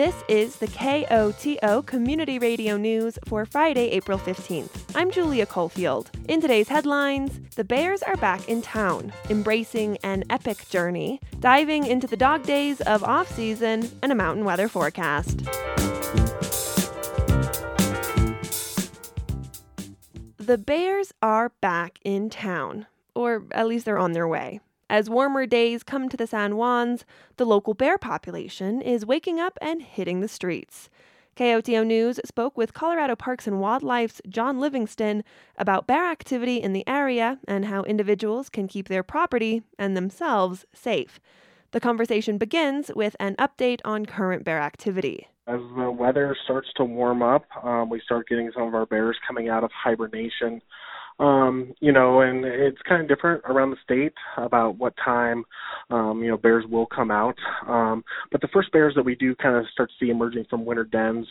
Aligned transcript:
This 0.00 0.24
is 0.28 0.56
the 0.56 0.66
KOTO 0.66 1.84
Community 1.84 2.38
Radio 2.38 2.78
News 2.78 3.18
for 3.26 3.44
Friday, 3.44 3.90
April 3.90 4.18
15th. 4.18 4.96
I'm 4.96 5.10
Julia 5.10 5.44
Caulfield. 5.44 6.10
In 6.26 6.40
today's 6.40 6.68
headlines, 6.68 7.38
the 7.54 7.64
Bears 7.64 8.02
are 8.04 8.16
back 8.16 8.48
in 8.48 8.62
town, 8.62 9.12
embracing 9.28 9.98
an 10.02 10.24
epic 10.30 10.66
journey, 10.70 11.20
diving 11.40 11.86
into 11.86 12.06
the 12.06 12.16
dog 12.16 12.44
days 12.44 12.80
of 12.80 13.04
off 13.04 13.30
season 13.30 13.90
and 14.02 14.10
a 14.10 14.14
mountain 14.14 14.46
weather 14.46 14.68
forecast. 14.68 15.40
The 20.38 20.56
Bears 20.56 21.12
are 21.20 21.50
back 21.60 21.98
in 22.04 22.30
town, 22.30 22.86
or 23.14 23.44
at 23.52 23.68
least 23.68 23.84
they're 23.84 23.98
on 23.98 24.12
their 24.12 24.26
way. 24.26 24.60
As 24.90 25.08
warmer 25.08 25.46
days 25.46 25.84
come 25.84 26.08
to 26.08 26.16
the 26.16 26.26
San 26.26 26.50
Juans, 26.50 27.04
the 27.36 27.44
local 27.44 27.74
bear 27.74 27.96
population 27.96 28.82
is 28.82 29.06
waking 29.06 29.38
up 29.38 29.56
and 29.62 29.80
hitting 29.80 30.18
the 30.18 30.26
streets. 30.26 30.90
KOTO 31.36 31.86
News 31.86 32.18
spoke 32.24 32.58
with 32.58 32.74
Colorado 32.74 33.14
Parks 33.14 33.46
and 33.46 33.60
Wildlife's 33.60 34.20
John 34.28 34.58
Livingston 34.58 35.22
about 35.56 35.86
bear 35.86 36.10
activity 36.10 36.56
in 36.56 36.72
the 36.72 36.82
area 36.88 37.38
and 37.46 37.66
how 37.66 37.84
individuals 37.84 38.48
can 38.48 38.66
keep 38.66 38.88
their 38.88 39.04
property 39.04 39.62
and 39.78 39.96
themselves 39.96 40.64
safe. 40.74 41.20
The 41.70 41.78
conversation 41.78 42.36
begins 42.36 42.90
with 42.96 43.14
an 43.20 43.36
update 43.36 43.78
on 43.84 44.06
current 44.06 44.42
bear 44.42 44.58
activity. 44.58 45.28
As 45.46 45.60
the 45.76 45.92
weather 45.92 46.36
starts 46.42 46.68
to 46.78 46.84
warm 46.84 47.22
up, 47.22 47.44
um, 47.64 47.90
we 47.90 48.00
start 48.00 48.26
getting 48.26 48.50
some 48.52 48.66
of 48.66 48.74
our 48.74 48.86
bears 48.86 49.16
coming 49.24 49.48
out 49.48 49.62
of 49.62 49.70
hibernation 49.70 50.60
um, 51.20 51.74
you 51.80 51.92
know, 51.92 52.22
and 52.22 52.44
it's 52.46 52.78
kind 52.88 53.02
of 53.02 53.08
different 53.08 53.42
around 53.44 53.70
the 53.70 53.76
state 53.84 54.14
about 54.38 54.78
what 54.78 54.94
time, 55.04 55.44
um, 55.90 56.22
you 56.22 56.30
know, 56.30 56.38
bears 56.38 56.64
will 56.68 56.86
come 56.86 57.10
out. 57.10 57.36
Um, 57.68 58.02
but 58.32 58.40
the 58.40 58.48
first 58.48 58.72
bears 58.72 58.94
that 58.96 59.04
we 59.04 59.14
do 59.16 59.34
kind 59.34 59.54
of 59.54 59.66
start 59.70 59.90
to 59.90 60.04
see 60.04 60.10
emerging 60.10 60.46
from 60.48 60.64
winter 60.64 60.84
dens 60.84 61.26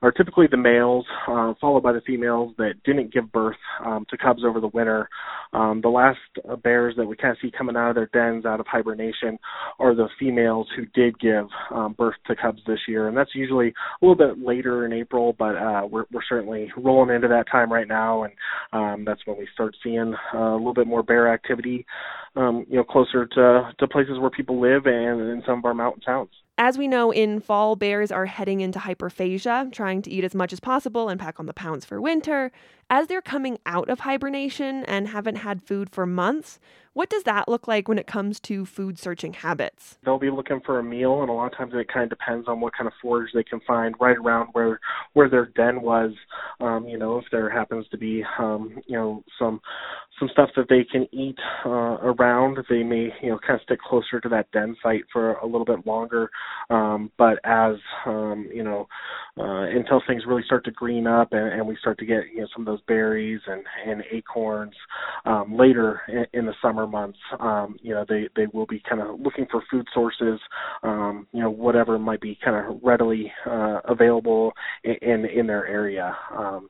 are 0.00 0.12
typically 0.12 0.46
the 0.48 0.56
males, 0.56 1.04
uh, 1.28 1.54
followed 1.60 1.82
by 1.82 1.92
the 1.92 2.00
females 2.06 2.54
that 2.58 2.74
didn't 2.84 3.12
give 3.12 3.32
birth 3.32 3.56
um, 3.84 4.06
to 4.10 4.16
cubs 4.16 4.42
over 4.46 4.60
the 4.60 4.68
winter. 4.68 5.08
Um, 5.52 5.80
the 5.82 5.88
last 5.88 6.18
uh, 6.48 6.56
bears 6.56 6.94
that 6.96 7.06
we 7.06 7.16
kind 7.16 7.32
of 7.32 7.38
see 7.42 7.50
coming 7.56 7.76
out 7.76 7.90
of 7.90 7.96
their 7.96 8.10
dens 8.12 8.46
out 8.46 8.60
of 8.60 8.66
hibernation 8.66 9.38
are 9.80 9.94
the 9.94 10.08
females 10.20 10.68
who 10.76 10.86
did 10.94 11.18
give 11.18 11.46
um, 11.74 11.94
birth 11.98 12.14
to 12.28 12.36
cubs 12.36 12.62
this 12.66 12.78
year, 12.86 13.08
and 13.08 13.16
that's 13.16 13.34
usually 13.34 13.68
a 13.68 14.06
little 14.06 14.14
bit 14.14 14.44
later 14.44 14.86
in 14.86 14.92
April, 14.92 15.34
but 15.36 15.56
uh, 15.56 15.82
we're, 15.90 16.04
we're 16.12 16.22
certainly 16.28 16.70
rolling 16.76 17.14
into 17.14 17.28
that 17.28 17.46
time 17.50 17.72
right 17.72 17.88
now, 17.88 18.22
and 18.22 18.32
um, 18.72 19.04
that's 19.04 19.20
when 19.26 19.31
when 19.32 19.40
we 19.40 19.48
start 19.52 19.76
seeing 19.82 20.14
uh, 20.34 20.38
a 20.38 20.56
little 20.56 20.74
bit 20.74 20.86
more 20.86 21.02
bear 21.02 21.32
activity, 21.32 21.84
um, 22.36 22.64
you 22.68 22.76
know, 22.76 22.84
closer 22.84 23.26
to 23.26 23.72
to 23.78 23.88
places 23.88 24.18
where 24.18 24.30
people 24.30 24.60
live 24.60 24.86
and 24.86 25.20
in 25.20 25.42
some 25.46 25.58
of 25.58 25.64
our 25.64 25.74
mountain 25.74 26.02
towns. 26.02 26.30
As 26.58 26.76
we 26.78 26.86
know, 26.86 27.10
in 27.10 27.40
fall, 27.40 27.76
bears 27.76 28.12
are 28.12 28.26
heading 28.26 28.60
into 28.60 28.78
hyperphagia, 28.78 29.72
trying 29.72 30.02
to 30.02 30.10
eat 30.10 30.22
as 30.22 30.34
much 30.34 30.52
as 30.52 30.60
possible 30.60 31.08
and 31.08 31.18
pack 31.18 31.40
on 31.40 31.46
the 31.46 31.54
pounds 31.54 31.84
for 31.84 32.00
winter. 32.00 32.52
As 32.94 33.06
they're 33.06 33.22
coming 33.22 33.56
out 33.64 33.88
of 33.88 34.00
hibernation 34.00 34.84
and 34.84 35.08
haven't 35.08 35.36
had 35.36 35.62
food 35.62 35.88
for 35.88 36.04
months, 36.04 36.60
what 36.94 37.08
does 37.08 37.22
that 37.22 37.48
look 37.48 37.66
like 37.66 37.88
when 37.88 37.98
it 37.98 38.06
comes 38.06 38.38
to 38.40 38.66
food 38.66 38.98
searching 38.98 39.32
habits? 39.32 39.96
They'll 40.04 40.18
be 40.18 40.30
looking 40.30 40.60
for 40.60 40.78
a 40.78 40.84
meal, 40.84 41.22
and 41.22 41.30
a 41.30 41.32
lot 41.32 41.46
of 41.46 41.56
times 41.56 41.72
it 41.74 41.88
kind 41.88 42.04
of 42.04 42.10
depends 42.10 42.46
on 42.48 42.60
what 42.60 42.74
kind 42.76 42.86
of 42.86 42.92
forage 43.00 43.30
they 43.32 43.44
can 43.44 43.60
find 43.66 43.94
right 43.98 44.16
around 44.18 44.48
where 44.52 44.78
where 45.14 45.30
their 45.30 45.46
den 45.46 45.80
was. 45.80 46.12
Um, 46.60 46.86
you 46.86 46.98
know, 46.98 47.16
if 47.16 47.24
there 47.32 47.48
happens 47.48 47.86
to 47.92 47.96
be, 47.98 48.22
um, 48.38 48.78
you 48.86 48.96
know, 48.96 49.24
some 49.38 49.62
some 50.18 50.28
stuff 50.30 50.50
that 50.56 50.68
they 50.68 50.84
can 50.84 51.08
eat 51.12 51.38
uh, 51.64 51.96
around, 52.02 52.58
they 52.68 52.82
may, 52.82 53.08
you 53.22 53.30
know, 53.30 53.38
kind 53.38 53.58
of 53.58 53.62
stick 53.62 53.80
closer 53.80 54.20
to 54.20 54.28
that 54.28 54.52
den 54.52 54.76
site 54.82 55.04
for 55.10 55.34
a 55.36 55.46
little 55.46 55.64
bit 55.64 55.86
longer. 55.86 56.30
Um, 56.68 57.10
but 57.16 57.38
as 57.44 57.76
um, 58.04 58.50
you 58.52 58.62
know, 58.62 58.86
uh, 59.38 59.62
until 59.62 60.02
things 60.06 60.24
really 60.26 60.42
start 60.44 60.66
to 60.66 60.70
green 60.70 61.06
up 61.06 61.32
and, 61.32 61.54
and 61.54 61.66
we 61.66 61.76
start 61.80 61.98
to 62.00 62.04
get, 62.04 62.24
you 62.34 62.42
know, 62.42 62.48
some 62.54 62.62
of 62.62 62.66
those 62.66 62.81
berries 62.86 63.40
and 63.46 63.62
and 63.86 64.02
acorns 64.10 64.74
um, 65.24 65.56
later 65.56 66.00
in, 66.08 66.26
in 66.40 66.46
the 66.46 66.54
summer 66.60 66.86
months, 66.86 67.18
um, 67.40 67.76
you 67.82 67.94
know, 67.94 68.04
they 68.08 68.28
they 68.36 68.46
will 68.52 68.66
be 68.66 68.82
kind 68.88 69.00
of 69.00 69.20
looking 69.20 69.46
for 69.50 69.62
food 69.70 69.86
sources, 69.92 70.40
um, 70.82 71.26
you 71.32 71.40
know, 71.40 71.50
whatever 71.50 71.98
might 71.98 72.20
be 72.20 72.38
kind 72.44 72.56
of 72.56 72.80
readily 72.82 73.32
uh, 73.46 73.80
available 73.84 74.52
in, 74.84 74.94
in 75.02 75.24
in 75.26 75.46
their 75.46 75.66
area. 75.66 76.16
Um, 76.36 76.68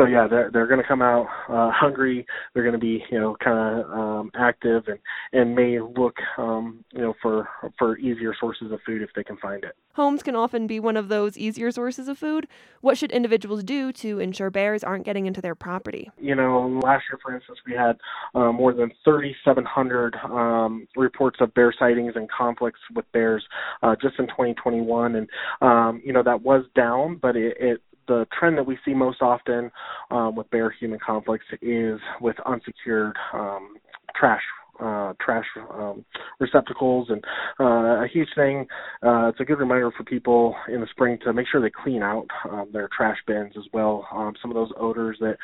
so 0.00 0.06
yeah, 0.06 0.26
they're 0.26 0.50
they're 0.50 0.66
going 0.66 0.80
to 0.80 0.86
come 0.86 1.02
out 1.02 1.26
uh, 1.48 1.70
hungry. 1.70 2.26
They're 2.54 2.62
going 2.62 2.74
to 2.74 2.78
be 2.78 3.04
you 3.10 3.18
know 3.18 3.36
kind 3.42 3.80
of 3.80 3.90
um, 3.90 4.30
active 4.34 4.84
and 4.88 4.98
and 5.32 5.54
may 5.54 5.78
look 5.80 6.16
um, 6.38 6.84
you 6.92 7.00
know 7.00 7.14
for 7.20 7.48
for 7.78 7.98
easier 7.98 8.34
sources 8.38 8.72
of 8.72 8.80
food 8.86 9.02
if 9.02 9.10
they 9.14 9.24
can 9.24 9.36
find 9.36 9.62
it. 9.62 9.76
Homes 9.94 10.22
can 10.22 10.36
often 10.36 10.66
be 10.66 10.80
one 10.80 10.96
of 10.96 11.08
those 11.08 11.36
easier 11.36 11.70
sources 11.70 12.08
of 12.08 12.16
food. 12.16 12.46
What 12.80 12.96
should 12.96 13.10
individuals 13.10 13.62
do 13.62 13.92
to 13.94 14.20
ensure 14.20 14.48
bears 14.48 14.82
aren't 14.82 15.04
getting 15.04 15.26
into 15.26 15.42
their 15.42 15.54
property? 15.54 16.10
You 16.18 16.34
know, 16.34 16.80
last 16.82 17.04
year, 17.10 17.18
for 17.20 17.34
instance, 17.34 17.58
we 17.66 17.74
had 17.74 17.98
uh, 18.34 18.52
more 18.52 18.72
than 18.72 18.92
3,700 19.04 20.16
um, 20.24 20.86
reports 20.96 21.38
of 21.40 21.52
bear 21.54 21.74
sightings 21.76 22.12
and 22.14 22.30
conflicts 22.30 22.80
with 22.94 23.04
bears 23.12 23.44
uh, 23.82 23.96
just 24.00 24.18
in 24.18 24.28
2021, 24.28 25.16
and 25.16 25.28
um, 25.60 26.00
you 26.04 26.12
know 26.12 26.22
that 26.22 26.42
was 26.42 26.64
down, 26.74 27.18
but 27.20 27.36
it, 27.36 27.56
it 27.60 27.82
the 28.10 28.26
trend 28.36 28.58
that 28.58 28.66
we 28.66 28.76
see 28.84 28.92
most 28.92 29.22
often 29.22 29.70
um, 30.10 30.34
with 30.34 30.50
bear 30.50 30.68
human 30.68 30.98
conflicts 30.98 31.44
is 31.62 32.00
with 32.20 32.34
unsecured 32.44 33.16
um, 33.32 33.76
trash 34.16 34.42
uh, 34.80 35.14
trash 35.20 35.44
um, 35.72 36.04
receptacles 36.38 37.08
and 37.10 37.22
uh, 37.58 38.04
a 38.04 38.08
huge 38.12 38.28
thing. 38.34 38.66
Uh, 39.02 39.28
it's 39.28 39.40
a 39.40 39.44
good 39.44 39.58
reminder 39.58 39.90
for 39.96 40.04
people 40.04 40.54
in 40.72 40.80
the 40.80 40.86
spring 40.90 41.18
to 41.24 41.32
make 41.32 41.46
sure 41.50 41.60
they 41.60 41.70
clean 41.70 42.02
out 42.02 42.26
um, 42.50 42.68
their 42.72 42.88
trash 42.96 43.18
bins 43.26 43.52
as 43.56 43.64
well. 43.72 44.06
Um, 44.12 44.34
some 44.40 44.50
of 44.50 44.54
those 44.54 44.70
odors 44.78 45.16
that 45.20 45.36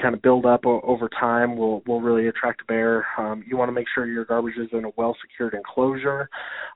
kind 0.00 0.14
of 0.14 0.22
build 0.22 0.46
up 0.46 0.66
o- 0.66 0.80
over 0.82 1.08
time 1.08 1.56
will 1.56 1.82
will 1.86 2.00
really 2.00 2.28
attract 2.28 2.62
a 2.62 2.64
bear. 2.64 3.06
Um, 3.18 3.44
you 3.46 3.56
want 3.56 3.68
to 3.68 3.72
make 3.72 3.86
sure 3.94 4.06
your 4.06 4.24
garbage 4.24 4.56
is 4.58 4.68
in 4.72 4.84
a 4.84 4.90
well 4.96 5.16
secured 5.20 5.54
enclosure, 5.54 6.28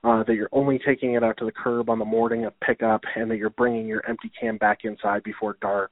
uh, 0.03 0.23
that 0.23 0.35
you're 0.35 0.49
only 0.51 0.79
taking 0.85 1.13
it 1.13 1.23
out 1.23 1.37
to 1.37 1.45
the 1.45 1.51
curb 1.51 1.89
on 1.89 1.99
the 1.99 2.05
morning 2.05 2.45
of 2.45 2.59
pickup, 2.59 3.01
and 3.15 3.29
that 3.31 3.37
you're 3.37 3.49
bringing 3.51 3.87
your 3.87 4.05
empty 4.07 4.31
can 4.39 4.57
back 4.57 4.79
inside 4.83 5.23
before 5.23 5.57
dark. 5.61 5.91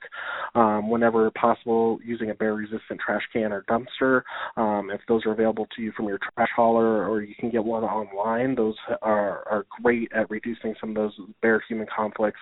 Um, 0.55 0.89
whenever 0.89 1.29
possible, 1.31 1.99
using 2.03 2.29
a 2.29 2.33
bear 2.33 2.53
resistant 2.53 2.99
trash 3.03 3.23
can 3.33 3.51
or 3.51 3.63
dumpster. 3.63 4.21
Um, 4.57 4.91
if 4.91 5.01
those 5.07 5.25
are 5.25 5.31
available 5.31 5.67
to 5.75 5.81
you 5.81 5.91
from 5.95 6.05
your 6.11 6.19
trash 6.35 6.49
hauler 6.55 7.09
or 7.09 7.21
you 7.21 7.33
can 7.39 7.49
get 7.49 7.63
one 7.63 7.83
online. 7.83 8.53
Those 8.53 8.75
are 9.01 9.43
are 9.49 9.65
great 9.81 10.11
at 10.13 10.29
reducing 10.29 10.75
some 10.79 10.89
of 10.89 10.95
those 10.95 11.13
bear 11.41 11.63
human 11.67 11.87
conflicts. 11.95 12.39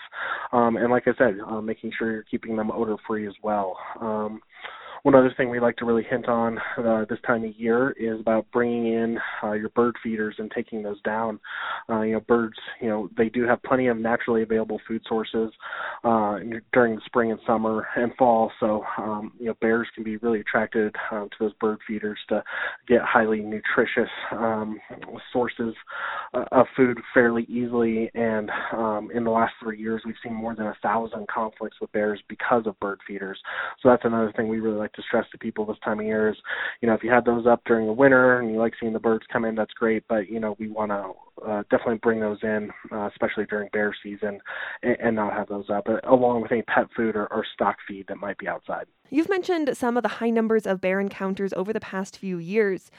Um, 0.52 0.76
and 0.76 0.90
like 0.90 1.04
I 1.08 1.12
said, 1.18 1.38
uh, 1.48 1.62
making 1.62 1.92
sure 1.98 2.12
you're 2.12 2.24
keeping 2.24 2.56
them 2.56 2.72
odor 2.72 2.96
free 3.08 3.28
as 3.28 3.36
well. 3.44 3.78
Um, 4.02 4.42
one 5.04 5.16
other 5.16 5.34
thing 5.38 5.50
we 5.50 5.60
like 5.60 5.78
to 5.78 5.86
really 5.86 6.04
hint 6.04 6.28
on 6.28 6.60
uh, 6.78 7.06
this 7.10 7.20
time 7.26 7.44
of 7.44 7.56
year 7.56 7.92
is 7.92 8.20
about 8.20 8.46
bringing 8.52 8.88
in 8.88 9.18
uh, 9.44 9.54
your 9.54 9.70
bird 9.70 9.96
feeders 10.04 10.36
and 10.38 10.52
taking 10.52 10.84
those 10.84 11.02
down. 11.02 11.40
Uh, 11.90 12.02
you 12.02 12.14
know, 12.14 12.20
birds, 12.22 12.58
you 12.82 12.90
know, 12.90 13.10
they 13.18 13.30
do 13.30 13.46
have 13.46 13.62
plenty 13.64 13.88
of 13.88 13.98
naturally 13.98 14.44
available 14.44 14.80
food 14.88 15.02
sources 15.08 15.52
uh, 16.04 16.38
during 16.74 16.96
the 16.96 17.02
spring 17.06 17.32
and 17.32 17.40
summer 17.48 17.88
and 17.96 18.14
fall. 18.18 18.52
So, 18.60 18.84
um, 18.98 19.32
you 19.40 19.48
know, 19.48 19.56
bears 19.62 19.88
can 19.96 20.04
be 20.04 20.18
really 20.18 20.42
attracted 20.42 20.96
uh, 21.12 21.24
to 21.24 21.30
those 21.40 21.54
bird 21.54 21.80
feeders 21.88 22.20
to 22.30 22.44
get 22.88 23.02
highly 23.02 23.40
nutritious 23.40 24.10
um, 24.32 24.80
sources 25.32 25.74
uh, 26.34 26.46
of 26.52 26.66
food 26.76 27.00
fairly 27.14 27.44
easily. 27.44 28.12
And 28.14 28.52
um, 28.74 29.10
in 29.14 29.24
the 29.24 29.32
last 29.32 29.54
three 29.62 29.80
years, 29.80 30.02
we've 30.06 30.16
seen 30.24 30.34
more 30.34 30.56
than 30.56 30.68
a 30.68 30.78
thousand 30.82 31.28
conflicts 31.28 31.78
with 31.80 31.92
bears 31.92 32.22
because 32.28 32.64
of 32.66 32.80
bird 32.80 33.00
feeders. 33.08 33.40
So 33.82 33.90
that's 33.90 34.06
another 34.06 34.34
thing 34.36 34.48
we 34.48 34.60
really 34.60 34.78
like 34.78 34.89
like 34.90 34.94
to 34.94 35.08
stress 35.08 35.26
to 35.32 35.38
people 35.38 35.66
this 35.66 35.78
time 35.84 36.00
of 36.00 36.06
year 36.06 36.30
is, 36.30 36.38
you 36.82 36.88
know, 36.88 36.94
if 36.94 37.04
you 37.04 37.12
had 37.12 37.26
those 37.26 37.46
up 37.46 37.62
during 37.66 37.88
the 37.88 37.94
winter 37.94 38.40
and 38.40 38.52
you 38.52 38.58
like 38.58 38.74
seeing 38.80 38.94
the 38.94 39.00
birds 39.00 39.26
come 39.32 39.46
in, 39.46 39.56
that's 39.56 39.74
great. 39.74 40.04
But 40.08 40.30
you 40.30 40.40
know, 40.40 40.56
we 40.60 40.68
want 40.68 40.92
to 40.92 41.46
uh, 41.46 41.64
definitely 41.70 42.00
bring 42.02 42.20
those 42.20 42.40
in, 42.44 42.72
uh, 42.92 43.08
especially 43.08 43.46
during 43.46 43.70
bear 43.72 43.96
season, 44.04 44.40
and, 44.84 44.98
and 45.00 45.16
not 45.16 45.34
have 45.34 45.48
those 45.48 45.70
up, 45.70 45.88
uh, 45.88 46.00
along 46.10 46.42
with 46.42 46.52
any 46.52 46.64
pet 46.64 46.88
food 46.96 47.16
or, 47.16 47.28
or 47.28 47.46
stock 47.54 47.78
feed 47.88 48.08
that 48.08 48.18
might 48.18 48.38
be 48.38 48.48
outside. 48.48 48.86
You've 49.10 49.30
mentioned 49.30 49.76
some 49.76 49.98
of 49.98 50.04
the 50.04 50.10
high 50.10 50.30
numbers 50.30 50.66
of 50.66 50.82
bear 50.82 51.00
encounters 51.00 51.54
over 51.54 51.74
the 51.74 51.80
past 51.80 52.18
few 52.18 52.38
years. 52.38 52.92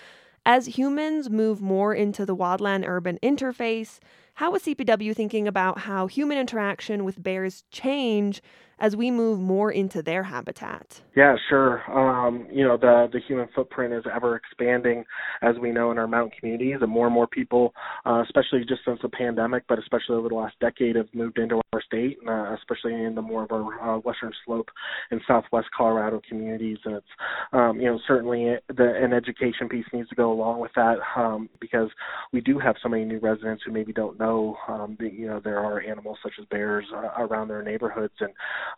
As 0.47 0.79
humans 0.79 1.29
move 1.29 1.61
more 1.61 1.95
into 1.95 2.25
the 2.25 2.35
wildland 2.35 2.87
urban 2.87 3.19
interface, 3.23 3.99
how 4.35 4.55
is 4.55 4.63
CPW 4.63 5.15
thinking 5.15 5.47
about 5.47 5.81
how 5.81 6.07
human 6.07 6.39
interaction 6.39 7.05
with 7.05 7.23
bears 7.23 7.65
change 7.71 8.41
as 8.81 8.97
we 8.97 9.11
move 9.11 9.39
more 9.39 9.71
into 9.71 10.03
their 10.03 10.25
habitat? 10.25 11.03
Yeah, 11.15 11.37
sure. 11.49 11.83
Um, 11.91 12.47
you 12.51 12.65
know, 12.67 12.77
the 12.77 13.09
the 13.13 13.21
human 13.21 13.49
footprint 13.55 13.93
is 13.93 14.05
ever 14.13 14.37
expanding, 14.37 15.05
as 15.43 15.57
we 15.61 15.71
know 15.71 15.91
in 15.91 15.99
our 15.99 16.07
mountain 16.07 16.33
communities, 16.39 16.79
and 16.81 16.91
more 16.91 17.07
and 17.07 17.15
more 17.15 17.27
people, 17.27 17.73
uh, 18.07 18.23
especially 18.23 18.65
just 18.67 18.81
since 18.85 18.99
the 19.03 19.09
pandemic, 19.09 19.65
but 19.69 19.79
especially 19.79 20.17
over 20.17 20.29
the 20.29 20.35
last 20.35 20.55
decade, 20.61 20.97
have 20.97 21.09
moved 21.13 21.39
into 21.39 21.61
our 21.73 21.83
state, 21.83 22.17
uh, 22.27 22.55
especially 22.55 22.95
in 22.95 23.15
the 23.15 23.23
more 23.23 23.45
of 23.45 23.53
our 23.53 23.97
uh, 23.97 23.99
western 23.99 24.33
slope 24.45 24.69
and 25.11 25.21
southwest 25.29 25.69
Colorado 25.77 26.21
communities. 26.29 26.79
And 26.85 26.97
it's, 26.97 27.07
um, 27.53 27.81
you 27.81 27.87
know, 27.87 27.99
certainly 28.09 28.57
the, 28.69 28.93
an 28.97 29.13
education 29.13 29.69
piece 29.69 29.85
needs 29.93 30.09
to 30.09 30.15
go 30.15 30.33
along 30.33 30.61
with 30.61 30.73
that 30.75 30.97
um, 31.17 31.49
because 31.61 31.91
we 32.33 32.41
do 32.41 32.59
have 32.59 32.77
so 32.83 32.89
many 32.89 33.05
new 33.05 33.19
residents 33.19 33.63
who 33.65 33.73
maybe 33.73 33.93
don't 33.93 34.19
know, 34.19 34.57
um, 34.69 34.97
that, 35.01 35.13
you 35.13 35.27
know, 35.27 35.41
there 35.43 35.59
are 35.59 35.81
animals 35.81 36.19
such 36.23 36.33
as 36.41 36.47
bears 36.47 36.87
uh, 36.95 37.23
around 37.23 37.49
their 37.49 37.63
neighborhoods. 37.63 38.15
And, 38.21 38.31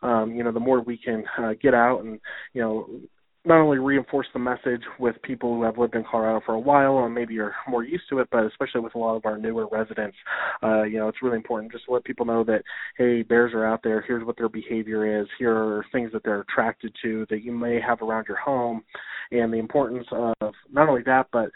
um, 0.02 0.34
you 0.34 0.42
know, 0.42 0.52
the 0.52 0.60
more 0.60 0.80
we 0.80 0.96
can 0.96 1.24
uh, 1.38 1.52
get 1.60 1.74
out 1.74 2.00
and, 2.00 2.20
you 2.54 2.62
know, 2.62 2.88
not 3.44 3.60
only 3.60 3.78
reinforce 3.78 4.26
the 4.32 4.38
message 4.38 4.82
with 5.00 5.20
people 5.22 5.54
who 5.54 5.64
have 5.64 5.76
lived 5.76 5.96
in 5.96 6.04
Colorado 6.08 6.40
for 6.46 6.54
a 6.54 6.60
while 6.60 7.04
and 7.04 7.12
maybe 7.12 7.38
are 7.40 7.54
more 7.68 7.82
used 7.82 8.04
to 8.08 8.20
it, 8.20 8.28
but 8.30 8.44
especially 8.44 8.80
with 8.80 8.94
a 8.94 8.98
lot 8.98 9.16
of 9.16 9.26
our 9.26 9.36
newer 9.36 9.66
residents, 9.70 10.16
uh, 10.62 10.82
you 10.84 10.96
know, 10.98 11.08
it's 11.08 11.22
really 11.22 11.36
important 11.36 11.72
just 11.72 11.84
to 11.86 11.92
let 11.92 12.04
people 12.04 12.24
know 12.24 12.44
that 12.44 12.62
hey, 12.96 13.22
bears 13.22 13.52
are 13.52 13.66
out 13.66 13.80
there. 13.82 14.00
Here's 14.02 14.24
what 14.24 14.36
their 14.36 14.48
behavior 14.48 15.20
is. 15.20 15.26
Here 15.38 15.56
are 15.56 15.84
things 15.90 16.12
that 16.12 16.22
they're 16.22 16.42
attracted 16.42 16.94
to 17.02 17.26
that 17.30 17.42
you 17.42 17.52
may 17.52 17.80
have 17.80 18.00
around 18.00 18.26
your 18.28 18.38
home, 18.38 18.84
and 19.32 19.52
the 19.52 19.58
importance 19.58 20.06
of 20.12 20.54
not 20.70 20.88
only 20.88 21.02
that, 21.06 21.26
but 21.32 21.50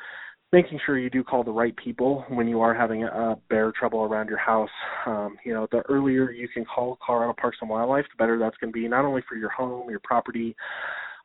making 0.57 0.81
sure 0.87 0.99
you 0.99 1.11
do 1.11 1.23
call 1.23 1.45
the 1.45 1.51
right 1.51 1.77
people 1.77 2.25
when 2.31 2.49
you 2.49 2.63
are 2.63 2.73
having 2.73 3.05
a 3.05 3.37
bear 3.51 3.71
trouble 3.79 4.01
around 4.05 4.27
your 4.27 4.39
house. 4.39 4.71
Um, 5.05 5.37
you 5.45 5.53
know, 5.53 5.69
the 5.71 5.83
earlier 5.91 6.31
you 6.31 6.49
can 6.49 6.65
call 6.65 6.99
Colorado 7.05 7.35
Parks 7.39 7.59
and 7.61 7.69
Wildlife, 7.69 8.07
the 8.11 8.17
better 8.17 8.39
that's 8.39 8.57
going 8.57 8.73
to 8.73 8.75
be, 8.75 8.89
not 8.89 9.05
only 9.05 9.23
for 9.29 9.37
your 9.37 9.51
home, 9.51 9.91
your 9.91 10.01
property, 10.03 10.57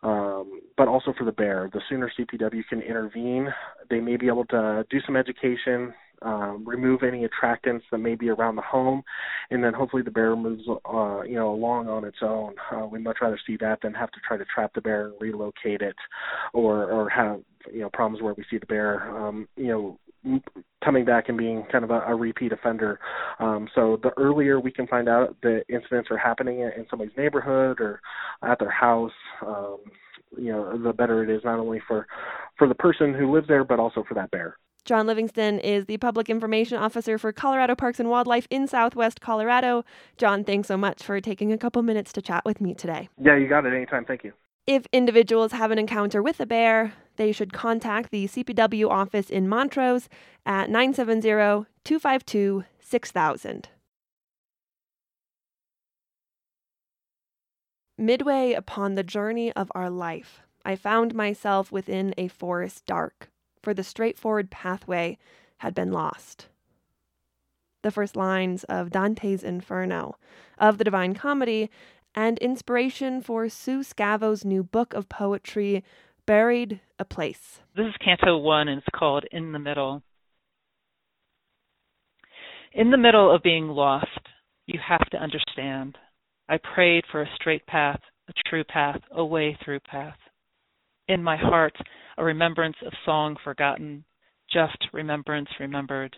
um, 0.04 0.60
but 0.76 0.90
also 0.90 1.14
for 1.18 1.24
the 1.24 1.32
bear. 1.32 1.70
The 1.72 1.80
sooner 1.88 2.12
CPW 2.20 2.62
can 2.68 2.82
intervene, 2.82 3.48
they 3.90 4.02
may 4.02 4.18
be 4.18 4.28
able 4.28 4.44
to 4.48 4.86
do 4.90 5.00
some 5.06 5.16
education, 5.16 5.94
um, 6.24 6.66
remove 6.68 7.02
any 7.02 7.26
attractants 7.26 7.84
that 7.90 8.00
may 8.00 8.16
be 8.16 8.30
around 8.30 8.58
the 8.58 8.62
home, 8.62 9.02
and 9.50 9.64
then 9.64 9.74
hopefully 9.74 10.04
the 10.04 10.12
bear 10.12 10.36
moves, 10.36 10.64
uh, 10.68 11.22
you 11.22 11.36
know, 11.36 11.54
along 11.54 11.88
on 11.88 12.04
its 12.04 12.18
own. 12.22 12.54
Uh, 12.70 12.86
we'd 12.86 13.02
much 13.02 13.20
rather 13.22 13.40
see 13.48 13.56
that 13.62 13.80
than 13.82 13.94
have 13.94 14.12
to 14.12 14.20
try 14.28 14.36
to 14.36 14.46
trap 14.54 14.74
the 14.76 14.82
bear 14.82 15.08
and 15.08 15.14
relocate 15.22 15.82
it, 15.82 15.96
or 16.54 16.92
or 16.92 17.10
have 17.10 17.40
you 17.72 17.82
know 17.82 17.90
problems 17.90 18.22
where 18.22 18.34
we 18.34 18.44
see 18.50 18.58
the 18.58 18.66
bear, 18.66 19.10
um, 19.18 19.48
you 19.56 19.68
know, 19.68 20.40
coming 20.84 21.06
back 21.06 21.30
and 21.30 21.38
being 21.38 21.64
kind 21.72 21.84
of 21.84 21.92
a, 21.92 22.02
a 22.08 22.16
repeat 22.16 22.52
offender. 22.52 23.00
Um, 23.40 23.68
so 23.74 24.00
the 24.02 24.12
earlier 24.18 24.60
we 24.60 24.72
can 24.72 24.88
find 24.88 25.10
out 25.10 25.36
that 25.42 25.64
incidents 25.70 26.10
are 26.12 26.18
happening 26.18 26.60
in 26.60 26.86
somebody's 26.90 27.16
neighborhood 27.18 27.80
or 27.80 28.02
at 28.44 28.60
their 28.60 28.72
house, 28.72 29.12
um, 29.46 29.78
you 30.38 30.52
know, 30.52 30.78
the 30.78 30.94
better 30.94 31.24
it 31.24 31.30
is 31.30 31.44
not 31.44 31.60
only 31.60 31.82
for 31.88 32.08
for 32.58 32.68
the 32.68 32.76
person 32.76 33.14
who 33.14 33.34
lives 33.34 33.48
there, 33.48 33.64
but 33.64 33.80
also 33.80 34.04
for 34.08 34.14
that 34.14 34.32
bear. 34.32 34.58
John 34.84 35.06
Livingston 35.06 35.60
is 35.60 35.86
the 35.86 35.98
Public 35.98 36.28
Information 36.28 36.78
Officer 36.78 37.20
for 37.20 37.32
Colorado 37.32 37.76
Parks 37.76 38.00
and 38.00 38.10
Wildlife 38.10 38.48
in 38.50 38.68
Southwest 38.68 39.22
Colorado. 39.22 39.86
John, 40.18 40.44
thanks 40.44 40.68
so 40.68 40.76
much 40.76 41.04
for 41.04 41.22
taking 41.22 41.52
a 41.52 41.58
couple 41.58 41.84
minutes 41.84 42.12
to 42.14 42.22
chat 42.22 42.44
with 42.46 42.60
me 42.60 42.74
today. 42.74 43.08
Yeah, 43.22 43.38
you 43.38 43.48
got 43.48 43.66
it 43.66 43.74
anytime. 43.76 44.06
Thank 44.06 44.24
you. 44.24 44.34
If 44.66 44.88
individuals 44.92 45.52
have 45.52 45.70
an 45.70 45.78
encounter 45.78 46.24
with 46.24 46.40
a 46.40 46.48
bear, 46.48 46.94
they 47.18 47.32
should 47.32 47.54
contact 47.54 48.12
the 48.12 48.28
CPW 48.28 48.90
office 48.90 49.30
in 49.30 49.48
Montrose 49.48 50.10
at 50.46 50.70
970 50.70 51.68
252 51.84 52.64
6000. 52.80 53.70
Midway 57.98 58.54
upon 58.54 58.96
the 58.96 59.04
journey 59.04 59.52
of 59.54 59.72
our 59.76 59.90
life, 59.90 60.42
I 60.66 60.76
found 60.76 61.14
myself 61.14 61.72
within 61.72 62.14
a 62.18 62.28
forest 62.28 62.86
dark, 62.86 63.30
for 63.62 63.74
the 63.74 63.84
straightforward 63.84 64.50
pathway 64.50 65.18
had 65.58 65.76
been 65.76 65.92
lost. 65.92 66.48
The 67.84 67.92
first 67.92 68.16
lines 68.16 68.64
of 68.64 68.90
Dante's 68.90 69.44
Inferno, 69.44 70.16
of 70.58 70.78
the 70.78 70.84
Divine 70.84 71.14
Comedy, 71.14 71.70
and 72.14 72.38
inspiration 72.40 73.22
for 73.22 73.48
Sue 73.50 73.84
Scavo's 73.84 74.44
new 74.44 74.64
book 74.64 74.94
of 74.94 75.08
poetry, 75.08 75.84
Buried 76.32 76.80
a 76.98 77.04
Place. 77.04 77.60
This 77.76 77.88
is 77.88 77.96
Canto 78.02 78.38
1, 78.38 78.70
and 78.70 78.78
it's 78.78 78.88
called 78.96 79.26
In 79.34 79.52
the 79.52 79.60
Middle. 79.60 80.02
In 82.72 82.90
the 82.90 82.96
middle 82.98 83.36
of 83.36 83.44
being 83.44 83.68
lost, 83.68 84.30
you 84.66 84.80
have 84.88 85.10
to 85.10 85.18
understand. 85.18 85.98
I 86.48 86.58
prayed 86.74 87.04
for 87.12 87.22
a 87.22 87.36
straight 87.36 87.66
path, 87.68 88.00
a 88.30 88.34
true 88.48 88.64
path, 88.64 89.02
a 89.12 89.26
way 89.26 89.58
through 89.62 89.82
path. 89.82 90.16
In 91.10 91.22
my 91.22 91.36
heart, 91.36 91.76
a 92.18 92.24
remembrance 92.24 92.78
of 92.86 92.94
song 93.04 93.36
forgotten, 93.44 94.06
just 94.50 94.78
remembrance 94.94 95.50
remembered. 95.60 96.16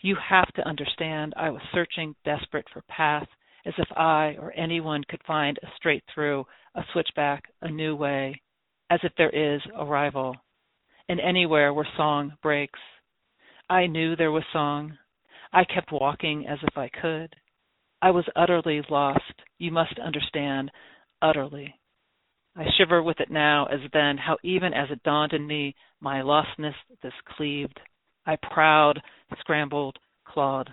You 0.00 0.14
have 0.28 0.52
to 0.54 0.68
understand 0.68 1.34
I 1.36 1.50
was 1.50 1.62
searching, 1.72 2.14
desperate 2.24 2.66
for 2.72 2.82
path, 2.82 3.26
as 3.66 3.74
if 3.78 3.88
I 3.96 4.36
or 4.40 4.52
anyone 4.56 5.02
could 5.08 5.24
find 5.26 5.58
a 5.60 5.66
straight 5.76 6.04
through, 6.14 6.46
a 6.76 6.84
switchback, 6.92 7.46
a 7.62 7.68
new 7.68 7.96
way, 7.96 8.40
as 8.90 9.00
if 9.02 9.12
there 9.16 9.30
is 9.30 9.60
a 9.76 9.84
rival, 9.84 10.36
and 11.08 11.20
anywhere 11.20 11.72
where 11.72 11.86
song 11.96 12.32
breaks. 12.42 12.78
I 13.68 13.86
knew 13.86 14.14
there 14.14 14.32
was 14.32 14.44
song. 14.52 14.96
I 15.52 15.64
kept 15.64 15.92
walking 15.92 16.46
as 16.46 16.58
if 16.62 16.76
I 16.76 16.88
could. 16.88 17.34
I 18.02 18.10
was 18.10 18.24
utterly 18.36 18.82
lost, 18.90 19.22
you 19.58 19.70
must 19.70 19.98
understand, 19.98 20.70
utterly. 21.22 21.74
I 22.56 22.64
shiver 22.76 23.02
with 23.02 23.20
it 23.20 23.30
now 23.30 23.66
as 23.66 23.80
then, 23.92 24.18
how 24.18 24.36
even 24.44 24.74
as 24.74 24.90
it 24.90 25.02
dawned 25.02 25.32
in 25.32 25.46
me, 25.46 25.74
my 26.00 26.22
lostness 26.22 26.74
this 27.02 27.12
cleaved. 27.36 27.80
I 28.26 28.36
proud, 28.36 29.00
scrambled, 29.40 29.98
clawed 30.24 30.70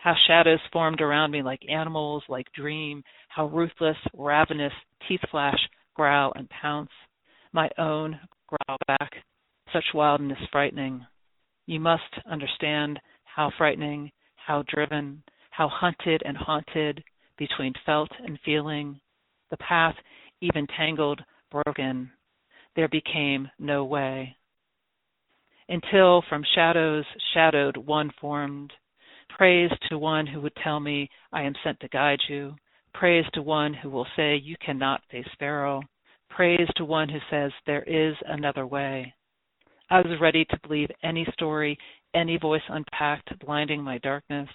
how 0.00 0.14
shadows 0.26 0.60
formed 0.72 1.00
around 1.00 1.30
me 1.30 1.42
like 1.42 1.60
animals, 1.68 2.22
like 2.28 2.50
dream, 2.52 3.02
how 3.28 3.46
ruthless, 3.46 3.96
ravenous, 4.16 4.72
teeth 5.06 5.20
flash, 5.30 5.58
growl, 5.94 6.32
and 6.36 6.48
pounce. 6.48 6.90
My 7.52 7.70
own 7.78 8.18
growl 8.46 8.78
back, 8.86 9.12
such 9.72 9.84
wildness 9.94 10.38
frightening. 10.52 11.06
You 11.66 11.80
must 11.80 12.02
understand 12.30 12.98
how 13.24 13.50
frightening, 13.56 14.12
how 14.36 14.64
driven, 14.68 15.22
how 15.50 15.68
hunted 15.68 16.22
and 16.24 16.36
haunted, 16.36 17.02
between 17.36 17.72
felt 17.86 18.10
and 18.24 18.38
feeling, 18.44 19.00
the 19.50 19.56
path 19.56 19.96
even 20.40 20.66
tangled, 20.76 21.20
broken, 21.50 22.10
there 22.76 22.88
became 22.88 23.50
no 23.58 23.84
way. 23.84 24.36
Until 25.68 26.22
from 26.28 26.44
shadows 26.54 27.04
shadowed 27.32 27.76
one 27.76 28.10
formed, 28.20 28.72
Praise 29.28 29.70
to 29.88 29.98
one 29.98 30.26
who 30.26 30.40
would 30.40 30.54
tell 30.56 30.80
me 30.80 31.08
I 31.32 31.42
am 31.42 31.54
sent 31.64 31.80
to 31.80 31.88
guide 31.88 32.20
you. 32.28 32.56
Praise 32.92 33.24
to 33.34 33.42
one 33.42 33.72
who 33.72 33.88
will 33.88 34.06
say 34.16 34.36
you 34.36 34.56
cannot 34.64 35.02
face 35.10 35.28
Pharaoh. 35.38 35.82
Praise 36.30 36.68
to 36.76 36.84
one 36.84 37.08
who 37.08 37.18
says 37.28 37.52
there 37.66 37.82
is 37.82 38.14
another 38.26 38.66
way. 38.66 39.12
I 39.90 40.00
was 40.00 40.20
ready 40.20 40.44
to 40.46 40.60
believe 40.62 40.90
any 41.02 41.26
story, 41.32 41.76
any 42.14 42.38
voice 42.38 42.62
unpacked, 42.68 43.38
blinding 43.40 43.82
my 43.82 43.98
darkness. 43.98 44.48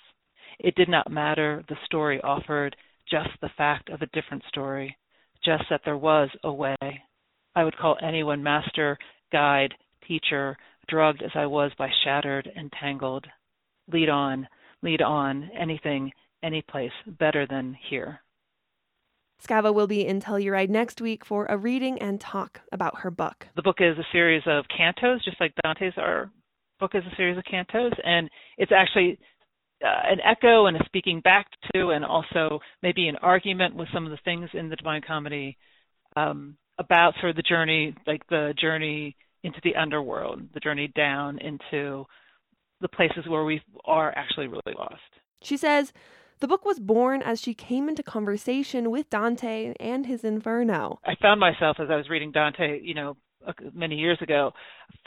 It 0.60 0.76
did 0.76 0.88
not 0.88 1.12
matter 1.12 1.64
the 1.68 1.76
story 1.86 2.22
offered, 2.22 2.76
just 3.10 3.30
the 3.42 3.50
fact 3.58 3.90
of 3.90 4.02
a 4.02 4.08
different 4.08 4.44
story, 4.48 4.98
just 5.44 5.66
that 5.70 5.82
there 5.84 5.98
was 5.98 6.30
a 6.44 6.52
way. 6.52 6.78
I 7.56 7.64
would 7.64 7.78
call 7.78 7.98
anyone 8.02 8.42
master, 8.42 8.98
guide, 9.32 9.74
teacher, 10.08 10.58
drugged 10.88 11.22
as 11.22 11.32
I 11.36 11.46
was 11.46 11.72
by 11.78 11.90
shattered 12.04 12.50
and 12.56 12.72
tangled. 12.80 13.28
Lead 13.92 14.10
on, 14.10 14.48
lead 14.82 15.02
on 15.02 15.52
anything, 15.52 16.12
any 16.42 16.62
place 16.62 16.92
better 17.06 17.46
than 17.46 17.78
here. 17.90 18.22
Scavo 19.44 19.74
will 19.74 19.88
be 19.88 20.06
in 20.06 20.22
Telluride 20.22 20.70
next 20.70 21.01
week 21.01 21.25
for 21.25 21.46
a 21.48 21.58
reading 21.58 22.00
and 22.00 22.20
talk 22.20 22.62
about 22.72 23.00
her 23.00 23.12
book. 23.12 23.48
The 23.56 23.62
book 23.62 23.77
is 23.80 23.98
a 23.98 24.06
series 24.12 24.44
of 24.46 24.65
cantos, 24.68 25.24
just 25.24 25.39
like 25.39 25.54
Dante's 25.63 25.94
our 25.98 26.32
book 26.80 26.92
is 26.94 27.04
a 27.12 27.15
series 27.15 27.38
of 27.38 27.44
cantos, 27.44 27.94
and 28.04 28.30
it's 28.58 28.72
actually 28.72 29.18
uh, 29.84 29.88
an 30.06 30.20
echo 30.22 30.65
and 30.65 30.77
a 30.77 30.86
speaking 30.86 31.22
back 31.22 31.48
to, 31.74 31.89
and 31.89 32.04
also 32.04 32.60
maybe 32.82 33.08
an 33.08 33.15
argument 33.18 33.75
with 33.75 33.88
some 33.94 34.06
of 34.06 34.12
the 34.12 34.20
things 34.25 34.50
in 34.54 34.70
the 34.70 34.75
Divine 34.75 35.01
Comedy 35.06 35.58
um, 36.15 36.58
about 36.77 37.13
sort 37.20 37.32
of 37.32 37.36
the 37.36 37.42
journey, 37.44 37.96
like 38.08 38.25
the 38.30 38.54
journey 38.60 39.15
into 39.44 39.60
the 39.63 39.75
underworld, 39.75 40.42
the 40.54 40.60
journey 40.60 40.92
down 40.96 41.39
into 41.39 42.06
the 42.82 42.88
places 42.89 43.27
where 43.27 43.46
we 43.46 43.62
are 43.86 44.12
actually 44.15 44.48
really 44.48 44.74
lost. 44.77 45.01
She 45.42 45.58
says 45.58 45.94
the 46.39 46.48
book 46.48 46.65
was 46.65 46.80
born 46.80 47.22
as 47.22 47.39
she 47.39 47.54
came 47.54 47.89
into 47.89 48.04
conversation 48.04 48.92
with 48.92 49.10
Dante 49.10 49.74
and 49.80 50.06
his 50.06 50.24
Inferno. 50.24 51.00
I 51.06 51.15
found 51.22 51.39
myself 51.39 51.77
as 51.80 51.88
I 51.89 51.96
was 51.96 52.10
reading 52.10 52.32
Dante, 52.32 52.80
you 52.82 52.94
know, 52.94 53.18
many 53.74 53.96
years 53.96 54.18
ago, 54.22 54.51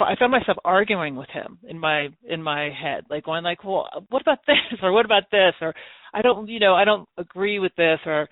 I 0.00 0.14
found 0.18 0.32
myself 0.32 0.58
arguing 0.64 1.16
with 1.16 1.28
him 1.30 1.58
in 1.68 1.78
my 1.78 2.08
in 2.28 2.42
my 2.42 2.70
head, 2.70 3.04
like 3.10 3.24
going 3.24 3.44
like, 3.44 3.64
"Well, 3.64 3.88
what 4.10 4.22
about 4.22 4.38
this?" 4.46 4.56
or 4.82 4.92
"What 4.92 5.04
about 5.04 5.24
this?" 5.30 5.54
or 5.60 5.74
"I 6.14 6.22
don't, 6.22 6.48
you 6.48 6.60
know, 6.60 6.74
I 6.74 6.84
don't 6.84 7.08
agree 7.16 7.58
with 7.58 7.72
this," 7.76 7.98
or 8.06 8.28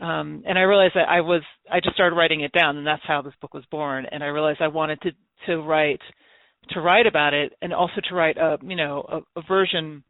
um 0.00 0.44
and 0.46 0.58
I 0.58 0.62
realized 0.62 0.94
that 0.94 1.08
I 1.08 1.20
was 1.20 1.42
I 1.70 1.80
just 1.80 1.94
started 1.94 2.16
writing 2.16 2.42
it 2.42 2.52
down, 2.52 2.76
and 2.76 2.86
that's 2.86 3.02
how 3.06 3.22
this 3.22 3.34
book 3.40 3.54
was 3.54 3.64
born. 3.70 4.06
And 4.10 4.22
I 4.22 4.28
realized 4.28 4.60
I 4.62 4.68
wanted 4.68 5.00
to 5.02 5.10
to 5.46 5.60
write 5.60 6.00
to 6.70 6.80
write 6.80 7.06
about 7.06 7.34
it 7.34 7.52
and 7.62 7.72
also 7.72 8.00
to 8.08 8.14
write 8.14 8.36
a 8.36 8.58
you 8.62 8.76
know 8.76 9.24
a, 9.36 9.40
a 9.40 9.42
version 9.46 10.04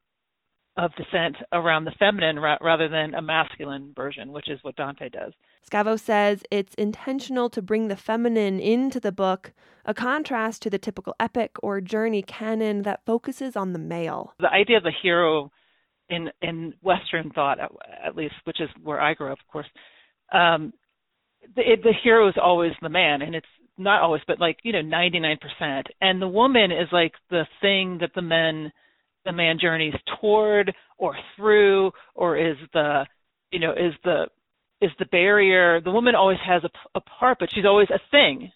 of 0.79 0.95
descent 0.95 1.37
around 1.53 1.85
the 1.85 1.95
feminine 1.99 2.39
ra- 2.39 2.57
rather 2.61 2.89
than 2.89 3.13
a 3.15 3.21
masculine 3.21 3.93
version, 3.95 4.33
which 4.33 4.49
is 4.49 4.61
what 4.63 4.77
Dante 4.77 5.09
does. 5.09 5.33
Scavo 5.69 5.99
says 5.99 6.45
it's 6.53 6.73
intentional 6.75 7.51
to 7.51 7.61
bring 7.61 7.89
the 7.89 7.97
feminine 7.97 8.61
into 8.61 9.01
the 9.01 9.11
book, 9.11 9.53
a 9.85 9.93
contrast 9.93 10.63
to 10.63 10.71
the 10.71 10.79
typical 10.79 11.17
epic 11.19 11.57
or 11.65 11.81
journey 11.81 12.23
canon 12.23 12.83
that 12.83 13.05
focuses 13.05 13.57
on 13.57 13.73
the 13.73 13.79
male. 13.79 14.35
The 14.39 14.53
idea 14.53 14.77
of 14.77 14.85
the 14.85 14.93
hero 15.03 15.51
in 16.09 16.31
in 16.43 16.75
Western 16.81 17.31
thought, 17.31 17.59
at, 17.59 17.73
at 18.07 18.17
least, 18.17 18.35
which 18.45 18.61
is 18.61 18.71
where 18.83 19.01
I 19.01 19.15
grew 19.15 19.33
up, 19.33 19.41
of 19.41 19.53
course, 19.53 19.67
um, 20.33 20.73
the, 21.57 21.63
the 21.83 21.93
hero 22.03 22.29
is 22.29 22.35
always 22.41 22.73
the 22.81 22.89
man, 22.89 23.21
and 23.23 23.35
it's 23.35 23.47
not 23.77 24.01
always, 24.01 24.23
but 24.29 24.39
like 24.39 24.59
you 24.63 24.73
know, 24.73 24.83
ninety 24.83 25.19
nine 25.19 25.39
percent, 25.41 25.89
and 26.01 26.23
the 26.23 26.29
woman 26.29 26.71
is 26.71 26.89
like 26.93 27.13
the 27.31 27.47
thing 27.61 27.99
that 28.01 28.13
the 28.15 28.23
men 28.23 28.73
the 29.29 29.33
man 29.33 29.59
journeys 29.61 29.95
toward 30.21 30.75
or 30.97 31.15
through, 31.37 31.93
or 32.15 32.37
is 32.37 32.57
the 32.73 33.07
you 33.53 33.61
know 33.61 33.73
is 33.73 33.93
the 34.03 34.27
is 34.81 34.91
the 34.99 35.07
barrier. 35.07 35.81
The 35.81 35.91
woman 35.91 36.15
always 36.15 36.39
has 36.45 36.63
a, 36.65 36.71
a 36.97 37.01
part, 37.01 37.39
but 37.39 37.51
she's 37.55 37.67
always 37.67 37.89
a 37.91 38.01
thing 38.11 38.51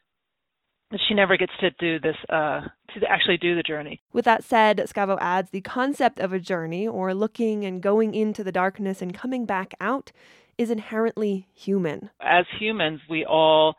that 0.91 1.01
she 1.09 1.15
never 1.15 1.37
gets 1.37 1.53
to 1.61 1.71
do 1.79 1.99
this 2.01 2.17
uh, 2.29 2.63
to 2.95 3.07
actually 3.09 3.39
do 3.39 3.55
the 3.55 3.63
journey. 3.63 4.01
With 4.13 4.25
that 4.25 4.45
said, 4.45 4.79
Scavo 4.79 5.19
adds 5.21 5.51
the 5.51 5.63
concept 5.63 6.21
of 6.21 6.33
a 6.33 6.39
journey 6.39 6.87
or 6.87 7.15
looking 7.15 7.65
and 7.65 7.83
going 7.83 8.15
into 8.15 8.45
the 8.45 8.53
darkness 8.53 9.01
and 9.01 9.15
coming 9.15 9.47
back 9.47 9.75
out 9.81 10.13
is 10.59 10.71
inherently 10.71 11.49
human. 11.55 12.11
As 12.21 12.45
humans, 12.61 13.01
we 13.09 13.25
all 13.25 13.75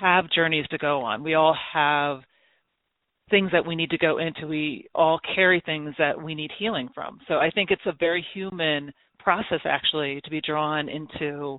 have 0.00 0.30
journeys 0.30 0.66
to 0.68 0.78
go 0.78 1.02
on. 1.02 1.22
We 1.22 1.34
all 1.34 1.56
have 1.72 2.22
things 3.30 3.50
that 3.52 3.66
we 3.66 3.74
need 3.74 3.90
to 3.90 3.98
go 3.98 4.18
into. 4.18 4.46
We 4.46 4.88
all 4.94 5.18
carry 5.34 5.60
things 5.64 5.94
that 5.98 6.20
we 6.20 6.34
need 6.34 6.50
healing 6.58 6.88
from. 6.94 7.18
So 7.28 7.34
I 7.34 7.50
think 7.50 7.70
it's 7.70 7.86
a 7.86 7.92
very 7.98 8.24
human 8.34 8.92
process 9.18 9.60
actually 9.64 10.20
to 10.24 10.30
be 10.30 10.40
drawn 10.40 10.88
into 10.88 11.58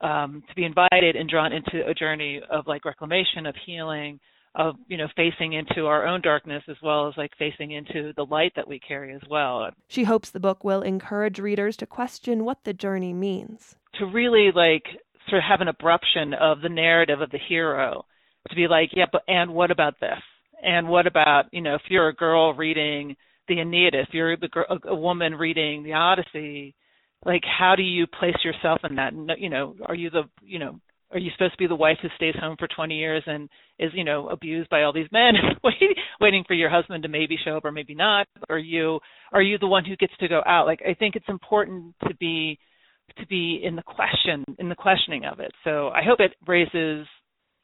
um, 0.00 0.42
to 0.48 0.54
be 0.54 0.64
invited 0.64 1.16
and 1.16 1.28
drawn 1.28 1.52
into 1.52 1.86
a 1.86 1.94
journey 1.94 2.40
of 2.50 2.66
like 2.66 2.84
reclamation, 2.84 3.46
of 3.46 3.54
healing, 3.64 4.18
of 4.54 4.76
you 4.88 4.96
know 4.96 5.08
facing 5.16 5.52
into 5.52 5.86
our 5.86 6.06
own 6.06 6.20
darkness 6.20 6.62
as 6.68 6.76
well 6.82 7.08
as 7.08 7.14
like 7.16 7.30
facing 7.38 7.72
into 7.72 8.12
the 8.16 8.24
light 8.24 8.52
that 8.56 8.68
we 8.68 8.78
carry 8.78 9.14
as 9.14 9.22
well. 9.28 9.70
She 9.88 10.04
hopes 10.04 10.30
the 10.30 10.40
book 10.40 10.64
will 10.64 10.82
encourage 10.82 11.38
readers 11.38 11.76
to 11.78 11.86
question 11.86 12.44
what 12.44 12.64
the 12.64 12.72
journey 12.72 13.12
means. 13.12 13.76
To 13.98 14.06
really 14.06 14.50
like 14.54 14.84
sort 15.28 15.38
of 15.38 15.44
have 15.48 15.60
an 15.60 15.68
abruption 15.68 16.36
of 16.38 16.60
the 16.60 16.68
narrative 16.68 17.20
of 17.20 17.30
the 17.30 17.38
hero. 17.38 18.04
To 18.50 18.56
be 18.56 18.68
like, 18.68 18.90
yeah, 18.92 19.06
but 19.10 19.22
and 19.26 19.54
what 19.54 19.70
about 19.70 20.00
this? 20.00 20.18
And 20.64 20.88
what 20.88 21.06
about 21.06 21.44
you 21.52 21.60
know 21.60 21.74
if 21.74 21.82
you're 21.88 22.08
a 22.08 22.14
girl 22.14 22.54
reading 22.54 23.16
the 23.48 23.60
Aeneid, 23.60 23.94
if 23.94 24.08
you're 24.12 24.36
the, 24.36 24.48
a 24.88 24.94
woman 24.94 25.34
reading 25.34 25.82
the 25.82 25.92
Odyssey, 25.92 26.74
like 27.24 27.42
how 27.44 27.74
do 27.76 27.82
you 27.82 28.06
place 28.06 28.36
yourself 28.42 28.80
in 28.88 28.96
that? 28.96 29.12
You 29.38 29.50
know 29.50 29.76
are 29.86 29.94
you 29.94 30.10
the 30.10 30.22
you 30.42 30.58
know 30.58 30.80
are 31.12 31.18
you 31.18 31.30
supposed 31.32 31.52
to 31.52 31.58
be 31.58 31.66
the 31.66 31.74
wife 31.74 31.98
who 32.02 32.08
stays 32.16 32.34
home 32.40 32.56
for 32.58 32.66
20 32.66 32.96
years 32.96 33.22
and 33.26 33.48
is 33.78 33.90
you 33.94 34.04
know 34.04 34.28
abused 34.28 34.70
by 34.70 34.82
all 34.82 34.92
these 34.92 35.10
men 35.12 35.34
waiting 35.64 35.94
waiting 36.20 36.44
for 36.46 36.54
your 36.54 36.70
husband 36.70 37.02
to 37.02 37.08
maybe 37.08 37.36
show 37.44 37.58
up 37.58 37.64
or 37.64 37.72
maybe 37.72 37.94
not? 37.94 38.26
Are 38.48 38.58
you 38.58 39.00
are 39.32 39.42
you 39.42 39.58
the 39.58 39.66
one 39.66 39.84
who 39.84 39.96
gets 39.96 40.14
to 40.20 40.28
go 40.28 40.42
out? 40.46 40.66
Like 40.66 40.80
i 40.88 40.94
think 40.94 41.14
it's 41.14 41.28
important 41.28 41.94
to 42.08 42.14
be 42.16 42.58
to 43.18 43.26
be 43.26 43.60
in 43.62 43.76
the 43.76 43.82
question 43.82 44.44
in 44.58 44.70
the 44.70 44.74
questioning 44.74 45.26
of 45.26 45.40
it. 45.40 45.52
So 45.62 45.88
i 45.88 46.02
hope 46.02 46.20
it 46.20 46.34
raises 46.46 47.06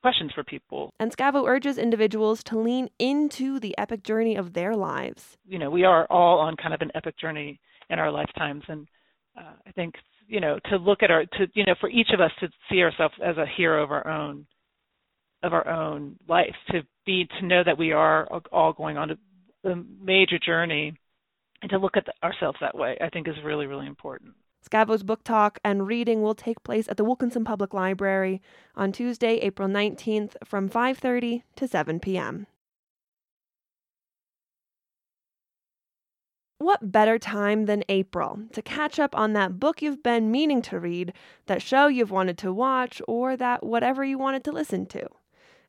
questions 0.02 0.32
for 0.34 0.44
people 0.44 0.92
and 0.98 1.14
scavo 1.14 1.46
urges 1.46 1.78
individuals 1.78 2.42
to 2.42 2.58
lean 2.58 2.88
into 2.98 3.60
the 3.60 3.76
epic 3.78 4.02
journey 4.02 4.36
of 4.36 4.52
their 4.52 4.74
lives 4.74 5.36
you 5.46 5.58
know 5.58 5.70
we 5.70 5.84
are 5.84 6.06
all 6.10 6.38
on 6.38 6.56
kind 6.56 6.74
of 6.74 6.80
an 6.80 6.90
epic 6.94 7.18
journey 7.18 7.60
in 7.90 7.98
our 7.98 8.10
lifetimes 8.10 8.62
and 8.68 8.88
uh, 9.38 9.52
I 9.66 9.72
think 9.72 9.94
you 10.26 10.40
know 10.40 10.58
to 10.70 10.76
look 10.76 11.02
at 11.02 11.10
our 11.10 11.24
to 11.24 11.46
you 11.54 11.64
know 11.64 11.74
for 11.80 11.88
each 11.88 12.10
of 12.12 12.20
us 12.20 12.30
to 12.40 12.48
see 12.70 12.82
ourselves 12.82 13.14
as 13.22 13.36
a 13.36 13.46
hero 13.56 13.82
of 13.82 13.90
our 13.90 14.06
own 14.06 14.46
of 15.42 15.52
our 15.52 15.66
own 15.68 16.16
life 16.28 16.54
to 16.70 16.82
be 17.06 17.26
to 17.38 17.46
know 17.46 17.62
that 17.64 17.78
we 17.78 17.92
are 17.92 18.26
all 18.52 18.72
going 18.72 18.96
on 18.96 19.10
a, 19.10 19.70
a 19.70 19.76
major 20.02 20.38
journey 20.38 20.94
and 21.62 21.70
to 21.70 21.78
look 21.78 21.96
at 21.96 22.06
the, 22.06 22.12
ourselves 22.22 22.58
that 22.60 22.76
way 22.76 22.96
I 23.00 23.08
think 23.08 23.28
is 23.28 23.34
really 23.44 23.66
really 23.66 23.86
important. 23.86 24.34
Scavo's 24.62 25.02
book 25.02 25.24
talk 25.24 25.58
and 25.64 25.86
reading 25.86 26.22
will 26.22 26.34
take 26.34 26.62
place 26.62 26.88
at 26.88 26.96
the 26.96 27.04
Wilkinson 27.04 27.44
Public 27.44 27.72
Library 27.72 28.42
on 28.76 28.92
Tuesday, 28.92 29.36
April 29.38 29.68
19th 29.68 30.36
from 30.44 30.68
5:30 30.68 31.42
to 31.56 31.66
7 31.66 31.98
p.m. 32.00 32.46
What 36.58 36.92
better 36.92 37.18
time 37.18 37.64
than 37.64 37.84
April 37.88 38.38
to 38.52 38.60
catch 38.60 38.98
up 38.98 39.16
on 39.16 39.32
that 39.32 39.58
book 39.58 39.80
you've 39.80 40.02
been 40.02 40.30
meaning 40.30 40.60
to 40.62 40.78
read, 40.78 41.14
that 41.46 41.62
show 41.62 41.86
you've 41.86 42.10
wanted 42.10 42.36
to 42.38 42.52
watch, 42.52 43.00
or 43.08 43.34
that 43.38 43.64
whatever 43.64 44.04
you 44.04 44.18
wanted 44.18 44.44
to 44.44 44.52
listen 44.52 44.84
to? 44.86 45.08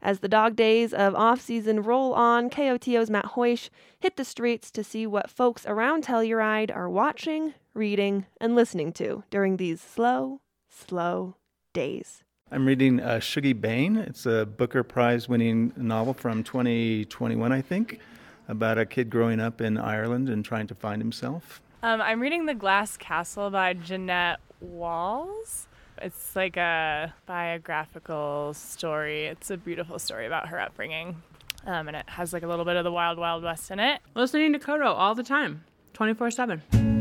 As 0.01 0.19
the 0.19 0.27
dog 0.27 0.57
days 0.57 0.93
of 0.93 1.15
off 1.15 1.39
season 1.39 1.81
roll 1.81 2.13
on, 2.13 2.49
KOTO's 2.49 3.09
Matt 3.09 3.33
Hoish 3.35 3.69
hit 3.99 4.17
the 4.17 4.25
streets 4.25 4.69
to 4.71 4.83
see 4.83 5.07
what 5.07 5.29
folks 5.29 5.65
around 5.65 6.03
Telluride 6.03 6.75
are 6.75 6.89
watching, 6.89 7.53
reading, 7.73 8.25
and 8.39 8.55
listening 8.55 8.91
to 8.93 9.23
during 9.29 9.57
these 9.57 9.81
slow, 9.81 10.41
slow 10.69 11.35
days. 11.73 12.23
I'm 12.51 12.65
reading 12.65 12.99
uh, 12.99 13.19
Shuggie 13.19 13.59
Bain. 13.59 13.95
It's 13.95 14.25
a 14.25 14.45
Booker 14.45 14.83
Prize 14.83 15.29
winning 15.29 15.71
novel 15.77 16.13
from 16.13 16.43
2021, 16.43 17.51
I 17.51 17.61
think 17.61 17.99
about 18.47 18.77
a 18.77 18.85
kid 18.85 19.09
growing 19.09 19.39
up 19.39 19.61
in 19.61 19.77
Ireland 19.77 20.29
and 20.29 20.43
trying 20.43 20.67
to 20.67 20.75
find 20.75 21.01
himself. 21.01 21.61
Um, 21.83 22.01
I'm 22.01 22.19
reading 22.19 22.45
The 22.45 22.53
Glass 22.53 22.97
Castle 22.97 23.49
by 23.49 23.73
Jeannette 23.73 24.39
Walls. 24.59 25.67
It's 25.97 26.35
like 26.35 26.57
a 26.57 27.13
biographical 27.25 28.53
story. 28.53 29.25
It's 29.25 29.49
a 29.49 29.57
beautiful 29.57 29.97
story 29.97 30.25
about 30.25 30.49
her 30.49 30.59
upbringing. 30.59 31.21
Um, 31.65 31.87
and 31.87 31.95
it 31.95 32.09
has 32.09 32.33
like 32.33 32.43
a 32.43 32.47
little 32.47 32.65
bit 32.65 32.75
of 32.75 32.83
the 32.83 32.91
Wild 32.91 33.17
Wild 33.17 33.43
West 33.43 33.71
in 33.71 33.79
it. 33.79 34.01
Listening 34.15 34.51
to 34.53 34.59
Koto 34.59 34.91
all 34.91 35.15
the 35.15 35.23
time, 35.23 35.63
24 35.93 36.31
7. 36.31 37.00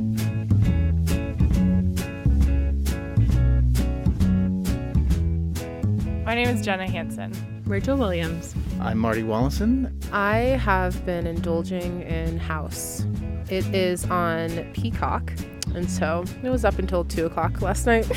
My 6.31 6.37
name 6.37 6.47
is 6.47 6.65
Jenna 6.65 6.89
Hanson. 6.89 7.33
Rachel 7.67 7.97
Williams. 7.97 8.55
I'm 8.79 8.99
Marty 8.99 9.25
Wallison. 9.25 9.93
I 10.13 10.37
have 10.37 11.05
been 11.05 11.27
indulging 11.27 12.03
in 12.03 12.39
House. 12.39 13.05
It 13.49 13.67
is 13.75 14.05
on 14.05 14.73
Peacock, 14.73 15.33
and 15.75 15.91
so 15.91 16.23
it 16.45 16.49
was 16.49 16.65
up 16.65 16.79
until 16.79 17.03
2 17.03 17.27
o'clock 17.27 17.63
last 17.63 17.85
night 17.85 18.09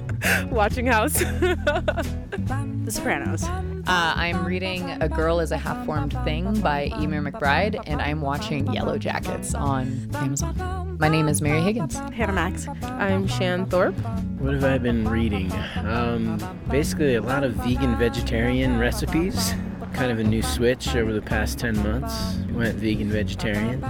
watching 0.50 0.84
House. 0.84 1.14
the 1.20 2.90
Sopranos. 2.90 3.48
Uh, 3.86 4.14
I'm 4.16 4.46
reading 4.46 4.90
A 5.02 5.10
Girl 5.10 5.40
is 5.40 5.52
a 5.52 5.58
Half 5.58 5.84
Formed 5.84 6.16
Thing 6.24 6.58
by 6.60 6.88
Eimear 6.88 7.30
McBride, 7.30 7.82
and 7.86 8.00
I'm 8.00 8.22
watching 8.22 8.64
Yellowjackets 8.64 9.54
on 9.54 10.08
Amazon. 10.14 10.96
My 10.98 11.08
name 11.08 11.28
is 11.28 11.42
Mary 11.42 11.60
Higgins. 11.60 11.98
Hannah 11.98 12.32
Max. 12.32 12.66
I'm 12.82 13.26
Shan 13.26 13.66
Thorpe. 13.66 13.94
What 14.38 14.54
have 14.54 14.64
I 14.64 14.78
been 14.78 15.06
reading? 15.06 15.52
Um, 15.84 16.38
basically, 16.70 17.16
a 17.16 17.20
lot 17.20 17.44
of 17.44 17.56
vegan 17.56 17.98
vegetarian 17.98 18.78
recipes. 18.78 19.52
Kind 19.92 20.10
of 20.10 20.18
a 20.18 20.24
new 20.24 20.40
switch 20.40 20.96
over 20.96 21.12
the 21.12 21.20
past 21.20 21.58
10 21.58 21.76
months. 21.82 22.38
Went 22.52 22.76
vegan 22.76 23.10
vegetarian. 23.10 23.84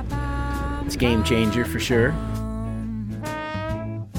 It's 0.84 0.96
a 0.96 0.98
game 0.98 1.22
changer 1.22 1.64
for 1.64 1.78
sure. 1.78 2.10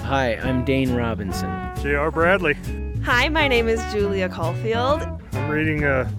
Hi, 0.03 0.39
I'm 0.41 0.63
Dane 0.63 0.95
Robinson. 0.95 1.49
J.R. 1.81 2.11
Bradley. 2.11 2.55
Hi, 3.03 3.27
my 3.27 3.49
name 3.49 3.67
is 3.67 3.83
Julia 3.91 4.29
Caulfield. 4.29 5.14
I'm 5.35 5.49
reading 5.49 5.83
uh, 5.83 6.09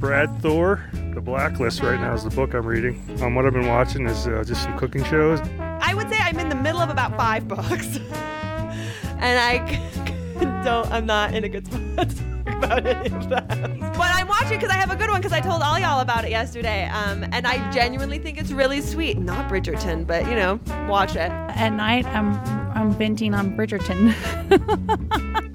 Brad 0.00 0.40
Thor. 0.42 0.84
The 1.14 1.20
Blacklist 1.20 1.80
right 1.80 2.00
now 2.00 2.12
is 2.12 2.24
the 2.24 2.30
book 2.30 2.54
I'm 2.54 2.66
reading. 2.66 3.00
Um, 3.22 3.34
what 3.34 3.46
I've 3.46 3.52
been 3.52 3.68
watching 3.68 4.06
is 4.06 4.26
uh, 4.26 4.42
just 4.44 4.64
some 4.64 4.76
cooking 4.76 5.04
shows. 5.04 5.40
I 5.58 5.94
would 5.94 6.08
say 6.10 6.18
I'm 6.20 6.38
in 6.40 6.48
the 6.48 6.56
middle 6.56 6.80
of 6.80 6.90
about 6.90 7.16
five 7.16 7.46
books, 7.46 7.96
and 9.18 9.38
I 9.38 9.58
don't. 10.64 10.90
I'm 10.90 11.06
not 11.06 11.34
in 11.34 11.44
a 11.44 11.48
good 11.48 11.66
spot 11.66 12.12
about 12.46 12.86
any 12.86 13.14
of 13.14 13.28
them. 13.28 13.78
But 13.78 14.10
I'm 14.12 14.26
watching 14.26 14.58
because 14.58 14.70
I 14.70 14.74
have 14.74 14.90
a 14.90 14.96
good 14.96 15.08
one 15.08 15.20
because 15.20 15.32
I 15.32 15.40
told 15.40 15.62
all 15.62 15.78
y'all 15.78 16.00
about 16.00 16.24
it 16.24 16.30
yesterday, 16.30 16.86
um, 16.88 17.24
and 17.32 17.46
I 17.46 17.70
genuinely 17.70 18.18
think 18.18 18.38
it's 18.38 18.50
really 18.50 18.80
sweet. 18.80 19.18
Not 19.18 19.50
Bridgerton, 19.50 20.06
but 20.06 20.26
you 20.26 20.34
know, 20.34 20.60
watch 20.88 21.12
it. 21.12 21.30
At 21.30 21.70
night, 21.70 22.06
I'm 22.06 22.63
I'm 22.84 22.92
venting 22.92 23.32
on 23.32 23.56
Bridgerton. 23.56 24.14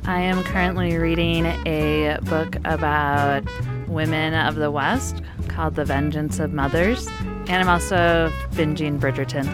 I 0.07 0.19
am 0.19 0.43
currently 0.45 0.97
reading 0.97 1.45
a 1.45 2.17
book 2.23 2.55
about 2.65 3.43
women 3.87 4.33
of 4.33 4.55
the 4.55 4.71
West 4.71 5.21
called 5.47 5.75
The 5.75 5.85
Vengeance 5.85 6.39
of 6.39 6.53
Mothers. 6.53 7.07
And 7.47 7.51
I'm 7.51 7.69
also 7.69 8.31
binging 8.53 8.99
Bridgerton. 8.99 9.45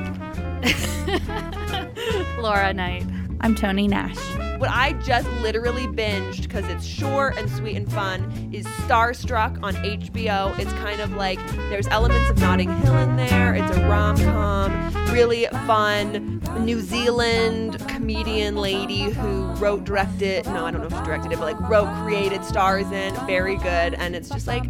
Laura 2.42 2.72
Knight. 2.74 3.04
I'm 3.42 3.56
Tony 3.56 3.90
Nash. 3.90 4.16
What 4.58 4.70
I 4.70 4.94
just 5.04 5.30
literally 5.42 5.86
binged 5.86 6.44
because 6.44 6.66
it's 6.70 6.86
short 6.86 7.38
and 7.38 7.50
sweet 7.50 7.76
and 7.76 7.92
fun 7.92 8.52
is 8.54 8.66
Starstruck 8.88 9.62
on 9.62 9.76
HBO. 9.76 10.58
It's 10.58 10.72
kind 10.76 11.02
of 11.02 11.12
like 11.16 11.46
there's 11.70 11.88
elements 11.88 12.30
of 12.30 12.40
Notting 12.40 12.74
Hill 12.84 12.98
in 13.00 13.18
there. 13.18 13.54
It's 13.54 13.76
a 13.76 13.90
rom 13.90 14.16
com, 14.16 14.72
really 15.12 15.48
fun 15.68 16.35
New 16.60 16.80
Zealand 16.82 17.80
comedian 17.88 18.56
lady 18.56 19.04
who 19.04 19.46
wrote, 19.56 19.84
directed, 19.84 20.46
no, 20.46 20.66
I 20.66 20.72
don't 20.72 20.82
know 20.82 20.88
if 20.88 20.94
she 20.94 21.06
directed 21.06 21.32
it, 21.32 21.40
but 21.40 21.46
like 21.46 21.70
wrote, 21.70 21.88
created, 22.04 22.44
stars 22.44 22.90
in. 22.92 23.14
Very 23.28 23.58
good. 23.58 23.94
And 23.96 24.16
it's 24.16 24.30
just 24.30 24.48
like 24.48 24.66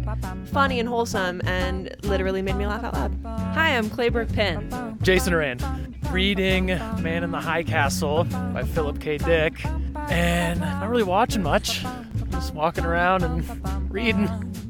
funny 0.48 0.80
and 0.80 0.88
wholesome 0.88 1.40
and 1.44 1.94
literally 2.02 2.42
made 2.42 2.56
me 2.56 2.66
laugh 2.66 2.84
out 2.84 2.94
loud. 2.94 3.18
Hi, 3.54 3.76
I'm 3.76 3.88
Claybrook 3.88 4.32
Penn. 4.32 4.98
Jason 5.02 5.34
Rand, 5.34 5.64
reading 6.10 6.66
Man 6.66 7.22
in 7.22 7.30
the 7.30 7.40
High 7.40 7.62
Castle 7.62 8.24
by 8.24 8.62
Philip 8.62 9.00
K. 9.00 9.18
Dick, 9.18 9.64
and 10.08 10.60
not 10.60 10.88
really 10.88 11.02
watching 11.02 11.42
much. 11.42 11.84
Just 12.30 12.52
walking 12.54 12.84
around 12.84 13.22
and 13.22 13.90
reading. 13.90 14.28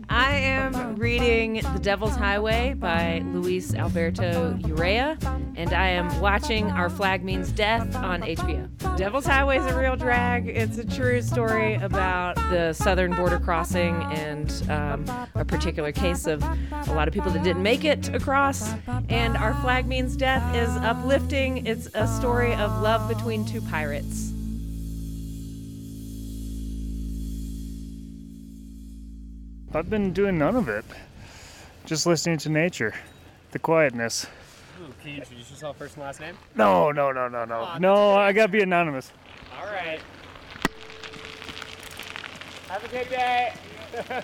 I 0.08 0.32
am 0.36 0.96
reading 0.96 1.54
The 1.72 1.80
Devil's 1.80 2.14
Highway 2.14 2.74
by 2.74 3.22
Luis 3.26 3.74
Alberto 3.74 4.56
Urrea, 4.62 5.18
and 5.56 5.72
I 5.72 5.88
am 5.88 6.20
watching 6.20 6.70
Our 6.70 6.88
Flag 6.88 7.24
Means 7.24 7.50
Death 7.50 7.96
on 7.96 8.22
HBO. 8.22 8.96
Devil's 8.96 9.26
Highway 9.26 9.58
is 9.58 9.66
a 9.66 9.76
real 9.76 9.96
drag. 9.96 10.48
It's 10.48 10.78
a 10.78 10.84
true 10.84 11.20
story 11.22 11.74
about 11.74 12.36
the 12.50 12.72
southern 12.72 13.14
border 13.14 13.40
crossing 13.40 13.94
and 14.12 14.50
um, 14.70 15.28
a 15.34 15.44
particular 15.44 15.92
case 15.92 16.26
of 16.26 16.42
a 16.42 16.94
lot 16.94 17.08
of 17.08 17.14
people 17.14 17.32
that 17.32 17.42
didn't 17.42 17.62
make 17.62 17.84
it 17.84 18.14
across. 18.14 18.72
And 19.08 19.36
Our 19.36 19.54
Flag 19.54 19.86
Means 19.86 20.16
Death 20.16 20.54
is 20.54 20.70
uplifting. 20.84 21.66
It's 21.66 21.88
a 21.94 22.06
story 22.06 22.54
of 22.54 22.80
love 22.80 23.08
between 23.08 23.44
two 23.44 23.60
pirates. 23.62 24.32
I've 29.74 29.90
been 29.90 30.12
doing 30.12 30.38
none 30.38 30.56
of 30.56 30.68
it. 30.68 30.84
Just 31.84 32.06
listening 32.06 32.38
to 32.38 32.48
nature, 32.48 32.94
the 33.52 33.58
quietness. 33.58 34.26
Ooh, 34.80 34.92
can 35.02 35.10
you 35.10 35.16
introduce 35.18 35.50
yourself 35.50 35.76
first 35.76 35.96
and 35.96 36.04
last 36.04 36.20
name? 36.20 36.36
No, 36.54 36.90
no, 36.92 37.12
no, 37.12 37.28
no, 37.28 37.44
no. 37.44 37.68
Oh, 37.74 37.78
no, 37.78 38.14
I 38.14 38.32
gotta 38.32 38.50
be 38.50 38.62
anonymous. 38.62 39.12
All 39.58 39.66
right. 39.66 40.00
Have 42.68 42.84
a 42.84 42.88
good 42.88 43.08
day. 43.08 43.52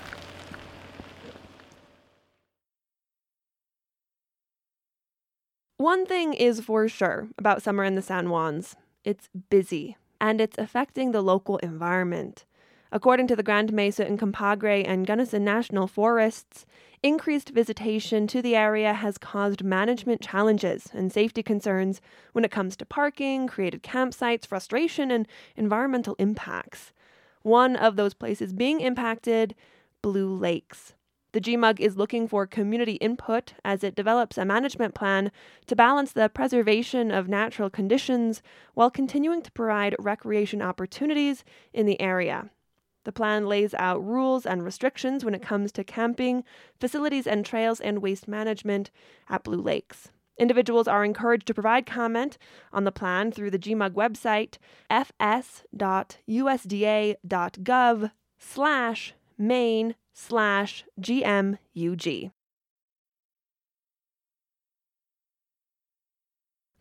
One 5.77 6.07
thing 6.07 6.35
is 6.35 6.61
for 6.61 6.87
sure 6.89 7.29
about 7.37 7.63
summer 7.63 7.83
in 7.85 7.97
the 7.97 8.03
San 8.03 8.27
Juans 8.27 8.77
it's 9.05 9.29
busy, 9.51 9.97
and 10.21 10.41
it's 10.41 10.57
affecting 10.59 11.11
the 11.11 11.23
local 11.23 11.57
environment. 11.59 12.45
According 12.95 13.27
to 13.29 13.37
the 13.37 13.43
Grand 13.43 13.73
Mesa 13.73 14.05
Uncompahgre 14.05 14.87
and 14.87 15.07
Gunnison 15.07 15.43
National 15.43 15.87
Forests, 15.87 16.67
increased 17.03 17.49
visitation 17.49 18.27
to 18.27 18.43
the 18.43 18.55
area 18.55 18.93
has 18.93 19.17
caused 19.17 19.65
management 19.65 20.21
challenges 20.21 20.89
and 20.93 21.11
safety 21.11 21.43
concerns 21.43 22.03
when 22.33 22.45
it 22.45 22.51
comes 22.51 22.77
to 22.77 22.85
parking, 22.85 23.47
created 23.47 23.83
campsites, 23.83 24.47
frustration, 24.47 25.11
and 25.11 25.27
environmental 25.57 26.17
impacts. 26.19 26.93
One 27.41 27.77
of 27.77 27.97
those 27.97 28.13
places 28.13 28.53
being 28.53 28.83
impacted, 28.83 29.55
Blue 30.03 30.37
Lakes. 30.37 30.93
The 31.33 31.41
GMUG 31.41 31.81
is 31.81 31.97
looking 31.97 32.29
for 32.29 32.47
community 32.47 32.97
input 32.97 33.55
as 33.65 33.83
it 33.83 33.95
develops 33.95 34.37
a 34.37 34.45
management 34.45 34.95
plan 34.95 35.33
to 35.67 35.75
balance 35.75 36.13
the 36.13 36.29
preservation 36.29 37.11
of 37.11 37.27
natural 37.27 37.71
conditions 37.71 38.43
while 38.75 38.91
continuing 38.91 39.41
to 39.41 39.53
provide 39.53 39.97
recreation 39.99 40.61
opportunities 40.61 41.43
in 41.73 41.87
the 41.87 41.99
area. 41.99 42.51
The 43.05 43.13
plan 43.13 43.47
lays 43.47 43.75
out 43.75 44.05
rules 44.05 44.47
and 44.47 44.65
restrictions 44.65 45.25
when 45.25 45.35
it 45.35 45.43
comes 45.43 45.73
to 45.73 45.85
camping, 45.85 46.45
facilities 46.79 47.27
and 47.27 47.45
trails, 47.45 47.81
and 47.81 48.01
waste 48.01 48.29
management 48.29 48.91
at 49.29 49.43
Blue 49.45 49.61
Lakes. 49.61 50.11
Individuals 50.39 50.89
are 50.89 51.05
encouraged 51.05 51.47
to 51.47 51.55
provide 51.55 51.85
comment 51.87 52.39
on 52.73 52.85
the 52.85 52.93
plan 52.93 53.31
through 53.33 53.51
the 53.51 53.59
GMUG 53.59 53.91
website, 53.93 54.57
fs.usda.gov 54.91 55.31
slash 58.39 59.15
main 59.39 59.95
slash 60.13 60.85
GMUG. 61.01 62.31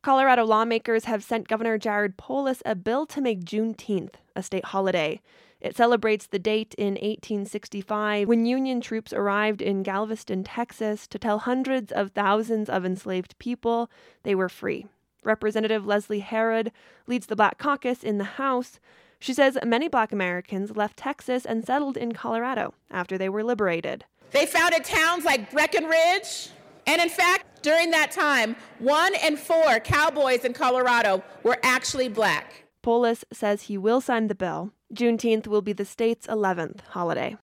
Colorado 0.03 0.43
lawmakers 0.45 1.05
have 1.05 1.23
sent 1.23 1.47
Governor 1.47 1.77
Jared 1.77 2.17
Polis 2.17 2.63
a 2.65 2.73
bill 2.73 3.05
to 3.05 3.21
make 3.21 3.45
Juneteenth 3.45 4.15
a 4.35 4.41
state 4.41 4.65
holiday. 4.65 5.21
It 5.61 5.77
celebrates 5.77 6.25
the 6.25 6.39
date 6.39 6.73
in 6.75 6.95
1865 6.95 8.27
when 8.27 8.47
Union 8.47 8.81
troops 8.81 9.13
arrived 9.13 9.61
in 9.61 9.83
Galveston, 9.83 10.43
Texas 10.43 11.05
to 11.07 11.19
tell 11.19 11.39
hundreds 11.39 11.91
of 11.91 12.11
thousands 12.11 12.67
of 12.67 12.83
enslaved 12.83 13.37
people 13.37 13.89
they 14.23 14.33
were 14.33 14.49
free. 14.49 14.87
Representative 15.23 15.85
Leslie 15.85 16.21
Herod 16.21 16.71
leads 17.05 17.27
the 17.27 17.35
Black 17.35 17.59
Caucus 17.59 18.03
in 18.03 18.17
the 18.17 18.23
House. 18.23 18.79
She 19.19 19.35
says 19.35 19.55
many 19.63 19.87
black 19.87 20.11
Americans 20.11 20.75
left 20.75 20.97
Texas 20.97 21.45
and 21.45 21.63
settled 21.63 21.95
in 21.95 22.13
Colorado 22.13 22.73
after 22.89 23.19
they 23.19 23.29
were 23.29 23.43
liberated. 23.43 24.05
They 24.31 24.47
founded 24.47 24.83
towns 24.83 25.25
like 25.25 25.51
Breckenridge, 25.51 26.49
and 26.87 26.99
in 26.99 27.09
fact, 27.09 27.61
during 27.61 27.91
that 27.91 28.11
time, 28.11 28.55
one 28.79 29.13
in 29.23 29.37
four 29.37 29.79
cowboys 29.79 30.43
in 30.43 30.53
Colorado 30.53 31.23
were 31.43 31.59
actually 31.61 32.07
black. 32.07 32.63
Polis 32.83 33.23
says 33.31 33.63
he 33.63 33.77
will 33.77 34.01
sign 34.01 34.27
the 34.27 34.35
bill. 34.35 34.73
Juneteenth 34.93 35.47
will 35.47 35.61
be 35.61 35.73
the 35.73 35.85
state's 35.85 36.27
11th 36.27 36.81
holiday. 36.89 37.37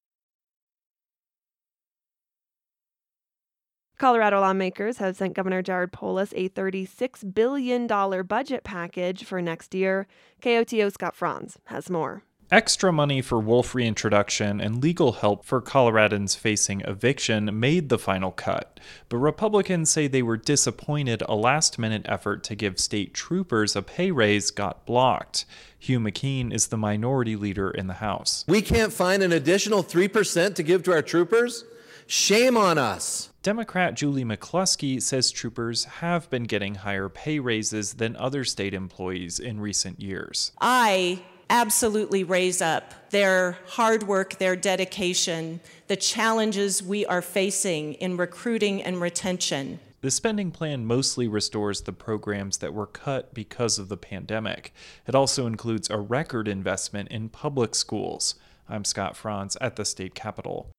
Colorado 3.98 4.40
lawmakers 4.40 4.98
have 4.98 5.16
sent 5.16 5.35
Governor 5.35 5.61
Jared 5.61 5.92
Polis 5.92 6.33
a 6.37 6.48
$36 6.48 7.35
billion 7.35 7.88
budget 7.88 8.62
package 8.62 9.24
for 9.24 9.42
next 9.42 9.74
year. 9.74 10.07
KOTO 10.40 10.92
Scott 10.92 11.16
Franz 11.16 11.59
has 11.64 11.90
more. 11.90 12.22
Extra 12.50 12.90
money 12.90 13.20
for 13.20 13.38
wolf 13.38 13.74
reintroduction 13.74 14.58
and 14.58 14.82
legal 14.82 15.12
help 15.12 15.44
for 15.44 15.61
Coloradans 15.61 16.34
facing 16.34 16.80
eviction 16.80 17.61
made 17.61 17.90
the 17.90 17.98
final 17.98 18.30
cut, 18.30 18.80
but 19.11 19.18
Republicans 19.18 19.90
say 19.90 20.06
they 20.06 20.22
were 20.22 20.38
disappointed 20.38 21.22
a 21.28 21.34
last 21.34 21.78
minute 21.78 22.06
effort 22.06 22.42
to 22.44 22.54
give 22.54 22.80
state 22.80 23.12
troopers 23.12 23.76
a 23.76 23.82
pay 23.82 24.11
raise 24.11 24.50
got 24.50 24.87
blocked. 24.87 25.44
Hugh 25.78 26.00
McKean 26.00 26.50
is 26.50 26.68
the 26.68 26.78
minority 26.78 27.37
leader 27.37 27.70
in 27.70 27.87
the 27.87 27.94
House. 27.94 28.46
We 28.48 28.62
can't 28.62 28.94
find 28.94 29.22
an 29.22 29.30
additional 29.32 29.84
3% 29.84 30.54
to 30.54 30.62
give 30.62 30.82
to 30.84 30.92
our 30.92 31.02
troopers? 31.02 31.66
Shame 32.06 32.56
on 32.56 32.78
us. 32.78 33.28
Democrat 33.42 33.92
Julie 33.92 34.24
McCluskey 34.24 35.02
says 35.02 35.30
troopers 35.30 35.84
have 35.84 36.30
been 36.30 36.44
getting 36.44 36.76
higher 36.76 37.11
pay 37.11 37.40
raises 37.40 37.94
than 37.94 38.16
other 38.16 38.42
state 38.42 38.72
employees 38.72 39.38
in 39.38 39.61
recent 39.61 40.00
years. 40.00 40.52
I 40.62 41.20
absolutely 41.50 42.24
raise 42.24 42.61
up 42.61 43.11
their 43.11 43.58
hard 43.66 44.02
work, 44.02 44.38
their 44.38 44.56
dedication, 44.56 45.61
the 45.87 45.96
challenges 45.96 46.82
we 46.82 47.06
are 47.06 47.22
facing 47.22 47.94
in 47.94 48.16
recruiting 48.16 48.82
and 48.82 49.00
retention. 49.00 49.80
The 50.00 50.11
spending 50.11 50.52
plan 50.52 50.87
mostly 50.87 51.26
restores 51.26 51.80
the 51.80 51.92
programs 51.92 52.58
that 52.58 52.72
were 52.72 52.87
cut 52.87 53.34
because 53.34 53.78
of 53.78 53.88
the 53.88 53.96
pandemic. 53.96 54.72
It 55.06 55.14
also 55.14 55.46
includes 55.46 55.90
a 55.90 55.98
record 55.98 56.46
investment 56.46 57.08
in 57.08 57.30
public 57.30 57.74
schools. 57.74 58.37
I'm 58.68 58.84
Scott 58.84 59.16
Franz 59.16 59.56
at 59.61 59.76
the 59.76 59.84
state 59.84 60.14
capitol. 60.14 60.70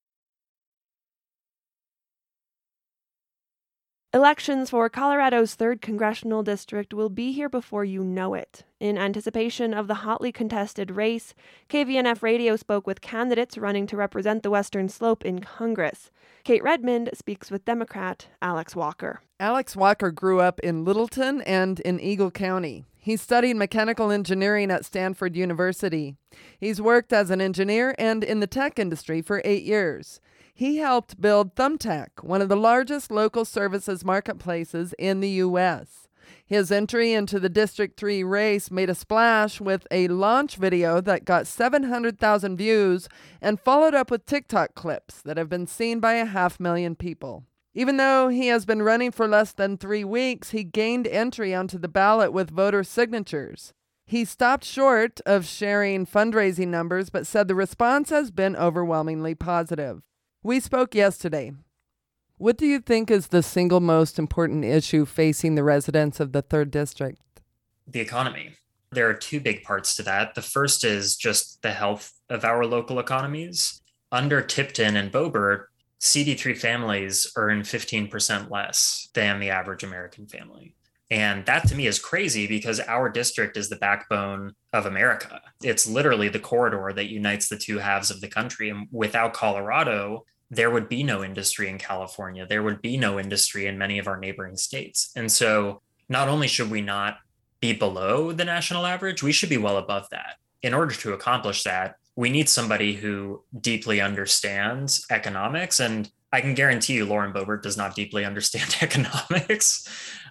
Elections 4.11 4.71
for 4.71 4.89
Colorado's 4.89 5.55
3rd 5.55 5.81
Congressional 5.81 6.41
District 6.41 6.95
will 6.95 7.09
be 7.09 7.31
here 7.31 7.47
before 7.47 7.85
you 7.85 8.03
know 8.03 8.33
it. 8.33 8.63
In 8.79 8.97
anticipation 8.97 9.71
of 9.71 9.87
the 9.87 10.01
hotly 10.01 10.31
contested 10.31 10.89
race, 10.89 11.35
KVNF 11.69 12.23
Radio 12.23 12.55
spoke 12.55 12.87
with 12.87 13.01
candidates 13.01 13.55
running 13.55 13.85
to 13.85 13.95
represent 13.95 14.41
the 14.41 14.49
Western 14.49 14.89
Slope 14.89 15.23
in 15.23 15.41
Congress. 15.41 16.09
Kate 16.43 16.63
Redmond 16.63 17.11
speaks 17.13 17.51
with 17.51 17.65
Democrat 17.65 18.25
Alex 18.41 18.75
Walker. 18.75 19.21
Alex 19.39 19.75
Walker 19.75 20.09
grew 20.09 20.39
up 20.39 20.59
in 20.61 20.83
Littleton 20.83 21.43
and 21.43 21.79
in 21.81 21.99
Eagle 21.99 22.31
County. 22.31 22.85
He 22.97 23.15
studied 23.15 23.57
mechanical 23.57 24.09
engineering 24.09 24.71
at 24.71 24.85
Stanford 24.85 25.35
University. 25.35 26.15
He's 26.59 26.81
worked 26.81 27.13
as 27.13 27.29
an 27.29 27.41
engineer 27.41 27.93
and 27.99 28.23
in 28.23 28.39
the 28.39 28.47
tech 28.47 28.79
industry 28.79 29.21
for 29.21 29.43
eight 29.45 29.65
years. 29.65 30.19
He 30.59 30.75
helped 30.75 31.21
build 31.21 31.55
Thumbtack, 31.55 32.21
one 32.21 32.41
of 32.41 32.49
the 32.49 32.57
largest 32.57 33.11
local 33.11 33.45
services 33.45 34.03
marketplaces 34.03 34.93
in 34.99 35.21
the 35.21 35.29
U.S. 35.29 36.09
His 36.45 36.69
entry 36.69 37.13
into 37.13 37.39
the 37.39 37.47
District 37.47 37.97
3 37.97 38.25
race 38.25 38.69
made 38.69 38.89
a 38.89 38.93
splash 38.93 39.61
with 39.61 39.87
a 39.89 40.09
launch 40.09 40.57
video 40.57 40.99
that 40.99 41.23
got 41.23 41.47
700,000 41.47 42.57
views 42.57 43.07
and 43.41 43.57
followed 43.57 43.95
up 43.95 44.11
with 44.11 44.25
TikTok 44.25 44.75
clips 44.75 45.21
that 45.21 45.37
have 45.37 45.47
been 45.47 45.65
seen 45.65 46.01
by 46.01 46.15
a 46.15 46.25
half 46.25 46.59
million 46.59 46.93
people. 46.93 47.45
Even 47.73 47.95
though 47.95 48.27
he 48.27 48.47
has 48.47 48.65
been 48.65 48.81
running 48.81 49.11
for 49.11 49.29
less 49.29 49.53
than 49.53 49.77
three 49.77 50.03
weeks, 50.03 50.49
he 50.49 50.65
gained 50.65 51.07
entry 51.07 51.55
onto 51.55 51.77
the 51.77 51.87
ballot 51.87 52.33
with 52.33 52.51
voter 52.51 52.83
signatures. 52.83 53.71
He 54.05 54.25
stopped 54.25 54.65
short 54.65 55.21
of 55.25 55.45
sharing 55.45 56.05
fundraising 56.05 56.67
numbers, 56.67 57.09
but 57.09 57.25
said 57.25 57.47
the 57.47 57.55
response 57.55 58.09
has 58.09 58.29
been 58.29 58.57
overwhelmingly 58.57 59.35
positive. 59.35 60.01
We 60.41 60.61
spoke 60.61 60.95
yesterday. 60.95 61.51
What 62.37 62.57
do 62.57 62.65
you 62.65 62.79
think 62.79 63.11
is 63.11 63.27
the 63.27 63.43
single 63.43 63.81
most 63.81 64.17
important 64.17 64.63
issue 64.63 65.03
facing 65.03 65.55
the 65.55 65.65
residents 65.65 66.21
of 66.21 66.31
the 66.31 66.41
3rd 66.41 66.71
District? 66.71 67.21
The 67.85 67.99
economy. 67.99 68.55
There 68.93 69.09
are 69.09 69.13
two 69.13 69.41
big 69.41 69.63
parts 69.63 69.97
to 69.97 70.03
that. 70.03 70.35
The 70.35 70.41
first 70.41 70.85
is 70.85 71.17
just 71.17 71.61
the 71.61 71.73
health 71.73 72.13
of 72.29 72.45
our 72.45 72.65
local 72.65 72.99
economies. 72.99 73.81
Under 74.13 74.41
Tipton 74.41 74.95
and 74.95 75.11
Boebert, 75.11 75.65
CD3 75.99 76.57
families 76.57 77.29
earn 77.35 77.63
15% 77.63 78.49
less 78.49 79.09
than 79.13 79.41
the 79.41 79.49
average 79.49 79.83
American 79.83 80.25
family. 80.25 80.73
And 81.11 81.45
that 81.47 81.67
to 81.67 81.75
me 81.75 81.87
is 81.87 81.97
crazy 81.97 82.45
because 82.45 82.79
our 82.81 83.09
district 83.09 83.57
is 83.57 83.69
the 83.69 83.77
backbone 83.77 84.53
of 84.73 84.85
America. 84.85 85.41
It's 85.63 85.87
literally 85.87 86.29
the 86.29 86.39
corridor 86.39 86.91
that 86.95 87.09
unites 87.09 87.49
the 87.49 87.57
two 87.57 87.79
halves 87.79 88.11
of 88.11 88.21
the 88.21 88.27
country. 88.27 88.69
And 88.69 88.87
without 88.91 89.33
Colorado, 89.33 90.25
there 90.51 90.69
would 90.69 90.87
be 90.87 91.03
no 91.03 91.23
industry 91.23 91.67
in 91.67 91.77
California. 91.77 92.45
There 92.45 92.63
would 92.63 92.81
be 92.81 92.97
no 92.97 93.19
industry 93.19 93.65
in 93.65 93.77
many 93.77 93.97
of 93.97 94.07
our 94.07 94.19
neighboring 94.19 94.55
states. 94.55 95.11
And 95.15 95.31
so 95.31 95.81
not 96.09 96.27
only 96.27 96.47
should 96.47 96.69
we 96.69 96.81
not 96.81 97.17
be 97.59 97.73
below 97.73 98.31
the 98.31 98.45
national 98.45 98.85
average, 98.85 99.23
we 99.23 99.31
should 99.31 99.49
be 99.49 99.57
well 99.57 99.77
above 99.77 100.07
that. 100.11 100.37
In 100.61 100.73
order 100.73 100.93
to 100.95 101.13
accomplish 101.13 101.63
that, 101.63 101.95
we 102.15 102.29
need 102.29 102.49
somebody 102.49 102.93
who 102.95 103.43
deeply 103.61 104.01
understands 104.01 105.05
economics. 105.09 105.79
And 105.79 106.11
I 106.31 106.41
can 106.41 106.53
guarantee 106.53 106.93
you, 106.93 107.05
Lauren 107.05 107.31
Boebert 107.31 107.61
does 107.61 107.77
not 107.77 107.95
deeply 107.95 108.25
understand 108.31 108.77
economics. 108.81 109.87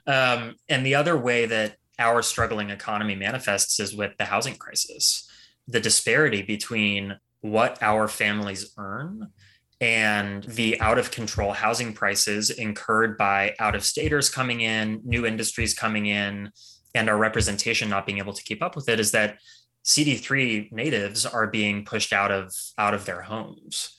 Um, 0.09 0.57
and 0.69 0.85
the 0.85 0.97
other 0.97 1.17
way 1.17 1.47
that 1.47 1.77
our 1.99 2.23
struggling 2.23 2.71
economy 2.71 3.15
manifests 3.15 3.79
is 3.79 3.95
with 3.95 4.17
the 4.19 4.25
housing 4.25 4.57
crisis, 4.57 5.29
the 5.69 5.81
disparity 5.81 6.43
between 6.43 7.19
what 7.43 7.79
our 7.83 8.09
families 8.09 8.73
earn 8.79 9.29
and 9.81 10.43
the 10.45 10.81
out 10.81 10.99
of 10.99 11.11
control 11.11 11.53
housing 11.53 11.93
prices 11.93 12.51
incurred 12.51 13.17
by 13.17 13.55
out 13.61 13.77
of 13.77 13.85
staters 13.85 14.29
coming 14.29 14.61
in, 14.61 15.01
new 15.05 15.25
industries 15.25 15.75
coming 15.75 16.07
in, 16.07 16.51
and 16.95 17.09
our 17.09 17.19
representation 17.19 17.89
not 17.89 18.07
being 18.07 18.19
able 18.19 18.33
to 18.33 18.43
keep 18.43 18.63
up 18.63 18.75
with 18.75 18.89
it 18.89 18.99
is 18.99 19.13
that 19.13 19.39
CD3 19.85 20.73
natives 20.73 21.25
are 21.25 21.47
being 21.47 21.85
pushed 21.85 22.13
out 22.13 22.33
of 22.33 22.53
out 22.77 22.95
of 22.95 23.05
their 23.05 23.23
homes. 23.23 23.95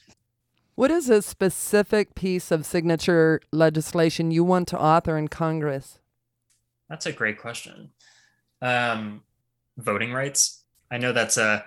What 0.76 0.92
is 0.92 1.10
a 1.10 1.22
specific 1.22 2.16
piece 2.16 2.52
of 2.52 2.66
signature 2.66 3.42
legislation 3.52 4.32
you 4.32 4.44
want 4.44 4.68
to 4.70 4.80
author 4.80 5.18
in 5.18 5.28
Congress? 5.28 5.99
That's 6.90 7.06
a 7.06 7.14
great 7.14 7.40
question. 7.40 7.92
Um, 8.62 9.22
voting 9.78 10.12
rights. 10.12 10.64
I 10.92 10.98
know 10.98 11.14
that's 11.14 11.38
a 11.38 11.66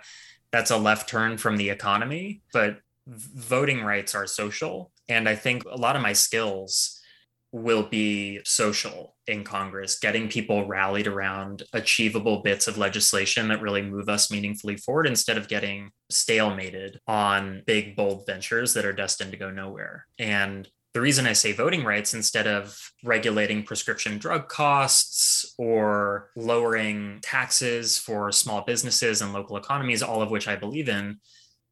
that's 0.51 0.71
a 0.71 0.77
left 0.77 1.09
turn 1.09 1.39
from 1.39 1.57
the 1.57 1.71
economy, 1.71 2.43
but 2.53 2.79
voting 3.07 3.83
rights 3.83 4.15
are 4.15 4.27
social, 4.27 4.93
and 5.09 5.29
I 5.29 5.35
think 5.35 5.65
a 5.65 5.77
lot 5.77 5.97
of 5.97 6.03
my 6.03 6.13
skills 6.13 6.99
will 7.53 7.83
be 7.83 8.41
social 8.45 9.15
in 9.27 9.45
Congress, 9.45 9.99
getting 9.99 10.29
people 10.29 10.67
rallied 10.67 11.07
around 11.07 11.63
achievable 11.75 12.41
bits 12.43 12.67
of 12.67 12.79
legislation 12.79 13.49
that 13.49 13.61
really 13.61 13.83
move 13.83 14.09
us 14.09 14.31
meaningfully 14.31 14.77
forward 14.77 15.07
instead 15.07 15.37
of 15.37 15.49
getting 15.49 15.91
stalemated 16.11 16.97
on 17.07 17.63
big, 17.67 17.95
bold 17.95 18.25
ventures 18.27 18.73
that 18.73 18.87
are 18.87 18.93
destined 18.93 19.33
to 19.33 19.37
go 19.37 19.51
nowhere. 19.51 20.07
And 20.19 20.67
the 20.95 21.01
reason 21.01 21.27
I 21.27 21.33
say 21.33 21.53
voting 21.53 21.85
rights 21.85 22.15
instead 22.15 22.47
of 22.47 22.79
regulating 23.03 23.63
prescription 23.63 24.19
drug 24.19 24.49
costs 24.49 25.55
or 25.59 26.31
lowering 26.37 27.21
taxes 27.23 27.99
for 27.99 28.31
small 28.31 28.63
businesses 28.63 29.23
and 29.23 29.33
local 29.33 29.57
economies, 29.57 30.03
all 30.03 30.21
of 30.21 30.31
which 30.31 30.49
I 30.49 30.57
believe 30.57 30.89
in, 30.89 31.19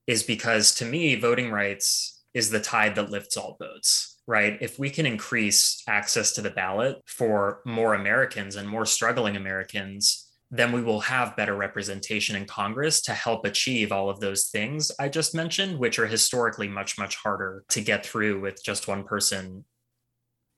is 0.07 0.23
because 0.23 0.75
to 0.77 0.85
me, 0.85 1.17
voting 1.17 1.51
rights 1.51 2.23
is 2.33 2.51
the 2.51 2.61
tide 2.61 2.95
that 2.95 3.11
lifts 3.11 3.37
all 3.37 3.57
boats 3.61 4.11
right? 4.31 4.59
If 4.61 4.79
we 4.79 4.91
can 4.91 5.07
increase 5.07 5.83
access 5.89 6.33
to 6.35 6.41
the 6.41 6.51
ballot 6.51 7.03
for 7.05 7.63
more 7.67 7.95
Americans 7.95 8.55
and 8.55 8.69
more 8.69 8.87
struggling 8.87 9.35
Americans, 9.35 10.30
then 10.51 10.73
we 10.73 10.83
will 10.83 11.01
have 11.01 11.37
better 11.37 11.55
representation 11.55 12.35
in 12.35 12.45
Congress 12.45 13.01
to 13.03 13.13
help 13.13 13.45
achieve 13.45 13.93
all 13.93 14.11
of 14.11 14.21
those 14.21 14.47
things 14.47 14.91
I 14.99 15.09
just 15.09 15.35
mentioned, 15.35 15.79
which 15.79 15.99
are 15.99 16.07
historically 16.07 16.69
much, 16.69 16.99
much 16.99 17.17
harder 17.17 17.65
to 17.69 17.81
get 17.81 18.05
through 18.05 18.41
with 18.41 18.63
just 18.63 18.89
one 18.89 19.05
person. 19.05 19.65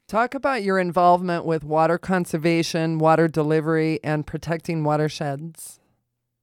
Talk 0.08 0.34
about 0.34 0.62
your 0.62 0.78
involvement 0.78 1.44
with 1.44 1.64
water 1.64 1.98
conservation, 1.98 2.98
water 2.98 3.28
delivery, 3.28 4.00
and 4.02 4.26
protecting 4.26 4.84
watersheds. 4.84 5.80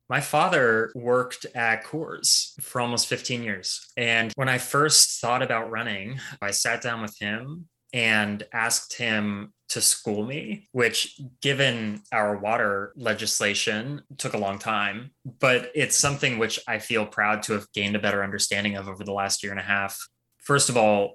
My 0.10 0.22
father 0.22 0.92
worked 0.96 1.46
at 1.54 1.86
Coors 1.86 2.60
for 2.62 2.82
almost 2.82 3.08
15 3.08 3.44
years. 3.44 3.92
And 3.96 4.34
when 4.36 4.50
I 4.50 4.58
first 4.58 5.22
thought 5.22 5.44
about 5.44 5.70
running, 5.70 6.20
I 6.42 6.50
sat 6.50 6.82
down 6.82 7.04
with 7.04 7.16
him 7.20 7.68
and 7.94 8.44
asked 8.52 8.98
him 8.98 9.54
to 9.70 9.82
school 9.82 10.26
me, 10.26 10.68
which, 10.72 11.20
given 11.42 12.02
our 12.12 12.38
water 12.38 12.92
legislation, 12.96 14.02
took 14.18 14.34
a 14.34 14.38
long 14.38 14.60
time. 14.60 15.12
But 15.40 15.72
it's 15.76 15.96
something 15.96 16.38
which 16.38 16.60
I 16.68 16.80
feel 16.80 17.06
proud 17.06 17.44
to 17.44 17.54
have 17.54 17.72
gained 17.74 17.96
a 17.96 18.00
better 18.00 18.24
understanding 18.24 18.76
of 18.76 18.88
over 18.88 19.04
the 19.04 19.14
last 19.14 19.44
year 19.44 19.52
and 19.52 19.60
a 19.60 19.64
half. 19.64 19.98
First 20.40 20.70
of 20.70 20.78
all, 20.78 21.14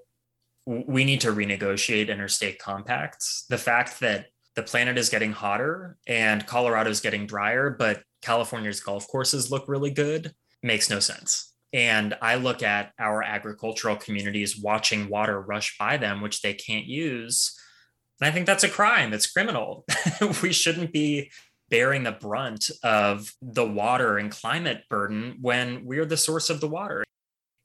we 0.66 1.04
need 1.04 1.20
to 1.22 1.32
renegotiate 1.32 2.08
interstate 2.08 2.58
compacts. 2.58 3.44
The 3.48 3.58
fact 3.58 4.00
that 4.00 4.26
the 4.54 4.62
planet 4.62 4.96
is 4.96 5.10
getting 5.10 5.32
hotter 5.32 5.96
and 6.06 6.46
Colorado 6.46 6.90
is 6.90 7.00
getting 7.00 7.26
drier, 7.26 7.70
but 7.70 8.02
California's 8.22 8.80
golf 8.80 9.06
courses 9.08 9.50
look 9.50 9.68
really 9.68 9.90
good 9.90 10.32
makes 10.62 10.88
no 10.88 11.00
sense. 11.00 11.52
And 11.72 12.16
I 12.22 12.36
look 12.36 12.62
at 12.62 12.92
our 13.00 13.22
agricultural 13.22 13.96
communities 13.96 14.56
watching 14.56 15.08
water 15.08 15.40
rush 15.40 15.76
by 15.76 15.96
them, 15.96 16.20
which 16.20 16.40
they 16.40 16.54
can't 16.54 16.86
use. 16.86 17.58
And 18.20 18.28
I 18.28 18.32
think 18.32 18.46
that's 18.46 18.64
a 18.64 18.68
crime. 18.68 19.12
It's 19.12 19.30
criminal. 19.30 19.84
we 20.42 20.52
shouldn't 20.52 20.92
be 20.92 21.30
bearing 21.70 22.04
the 22.04 22.12
brunt 22.12 22.70
of 22.82 23.32
the 23.42 23.66
water 23.66 24.18
and 24.18 24.30
climate 24.30 24.84
burden 24.88 25.38
when 25.40 25.84
we're 25.84 26.04
the 26.04 26.16
source 26.16 26.50
of 26.50 26.60
the 26.60 26.68
water. 26.68 27.04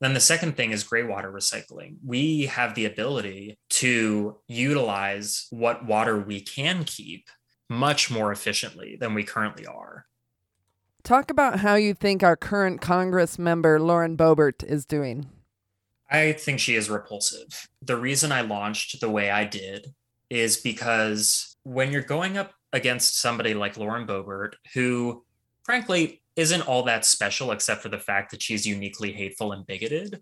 Then 0.01 0.13
the 0.13 0.19
second 0.19 0.55
thing 0.55 0.71
is 0.71 0.83
gray 0.83 1.03
water 1.03 1.31
recycling. 1.31 1.97
We 2.05 2.45
have 2.45 2.73
the 2.73 2.85
ability 2.85 3.59
to 3.71 4.37
utilize 4.47 5.47
what 5.49 5.85
water 5.85 6.17
we 6.17 6.39
can 6.39 6.85
keep 6.85 7.27
much 7.69 8.09
more 8.09 8.31
efficiently 8.31 8.97
than 8.99 9.13
we 9.13 9.23
currently 9.23 9.65
are. 9.65 10.05
Talk 11.03 11.29
about 11.29 11.59
how 11.59 11.75
you 11.75 11.93
think 11.93 12.23
our 12.23 12.35
current 12.35 12.81
Congress 12.81 13.37
member, 13.37 13.79
Lauren 13.79 14.17
Boebert, 14.17 14.63
is 14.63 14.85
doing. 14.85 15.29
I 16.09 16.31
think 16.33 16.59
she 16.59 16.75
is 16.75 16.89
repulsive. 16.89 17.69
The 17.81 17.97
reason 17.97 18.31
I 18.31 18.41
launched 18.41 18.99
the 18.99 19.09
way 19.09 19.29
I 19.29 19.43
did 19.45 19.93
is 20.29 20.57
because 20.57 21.55
when 21.63 21.91
you're 21.91 22.01
going 22.01 22.37
up 22.37 22.53
against 22.73 23.19
somebody 23.19 23.53
like 23.53 23.77
Lauren 23.77 24.05
Boebert, 24.05 24.53
who 24.73 25.23
frankly 25.63 26.21
isn't 26.35 26.67
all 26.67 26.83
that 26.83 27.05
special 27.05 27.51
except 27.51 27.81
for 27.81 27.89
the 27.89 27.99
fact 27.99 28.31
that 28.31 28.41
she's 28.41 28.65
uniquely 28.65 29.11
hateful 29.11 29.51
and 29.51 29.65
bigoted, 29.65 30.21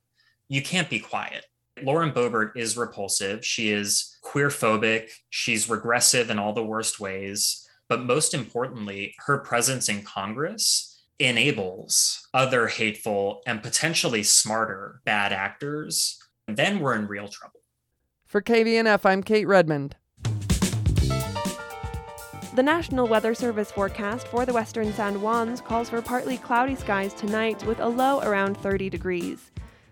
you 0.50 0.62
can't 0.62 0.90
be 0.90 1.00
quiet. 1.00 1.46
Lauren 1.84 2.12
Boebert 2.12 2.52
is 2.56 2.78
repulsive. 2.78 3.46
She 3.46 3.72
is 3.72 4.18
queer 4.22 4.50
phobic. 4.50 5.12
She's 5.30 5.70
regressive 5.70 6.30
in 6.30 6.40
all 6.40 6.54
the 6.54 6.64
worst 6.64 7.00
ways. 7.00 7.68
But 7.90 8.04
most 8.04 8.34
importantly, 8.34 9.16
her 9.26 9.38
presence 9.40 9.88
in 9.88 10.02
Congress 10.04 11.04
enables 11.20 12.28
other 12.34 12.68
hateful 12.68 13.42
and 13.46 13.64
potentially 13.64 14.24
smarter 14.24 15.02
bad 15.06 15.34
actors. 15.34 16.20
Then 16.48 16.80
we're 16.80 16.96
in 16.96 17.08
real 17.08 17.28
trouble. 17.28 17.60
For 18.28 18.42
KVNF, 18.42 19.06
I'm 19.06 19.24
Kate 19.24 19.48
Redmond. 19.48 19.96
The 22.56 22.62
National 22.62 23.08
Weather 23.08 23.34
Service 23.34 23.72
forecast 23.72 24.28
for 24.28 24.46
the 24.46 24.52
western 24.52 24.92
San 24.92 25.14
Juans 25.14 25.62
calls 25.62 25.90
for 25.90 26.02
partly 26.02 26.38
cloudy 26.38 26.76
skies 26.76 27.14
tonight 27.14 27.66
with 27.66 27.80
a 27.80 27.88
low 27.88 28.20
around 28.20 28.58
30 28.58 28.90
degrees. 28.90 29.50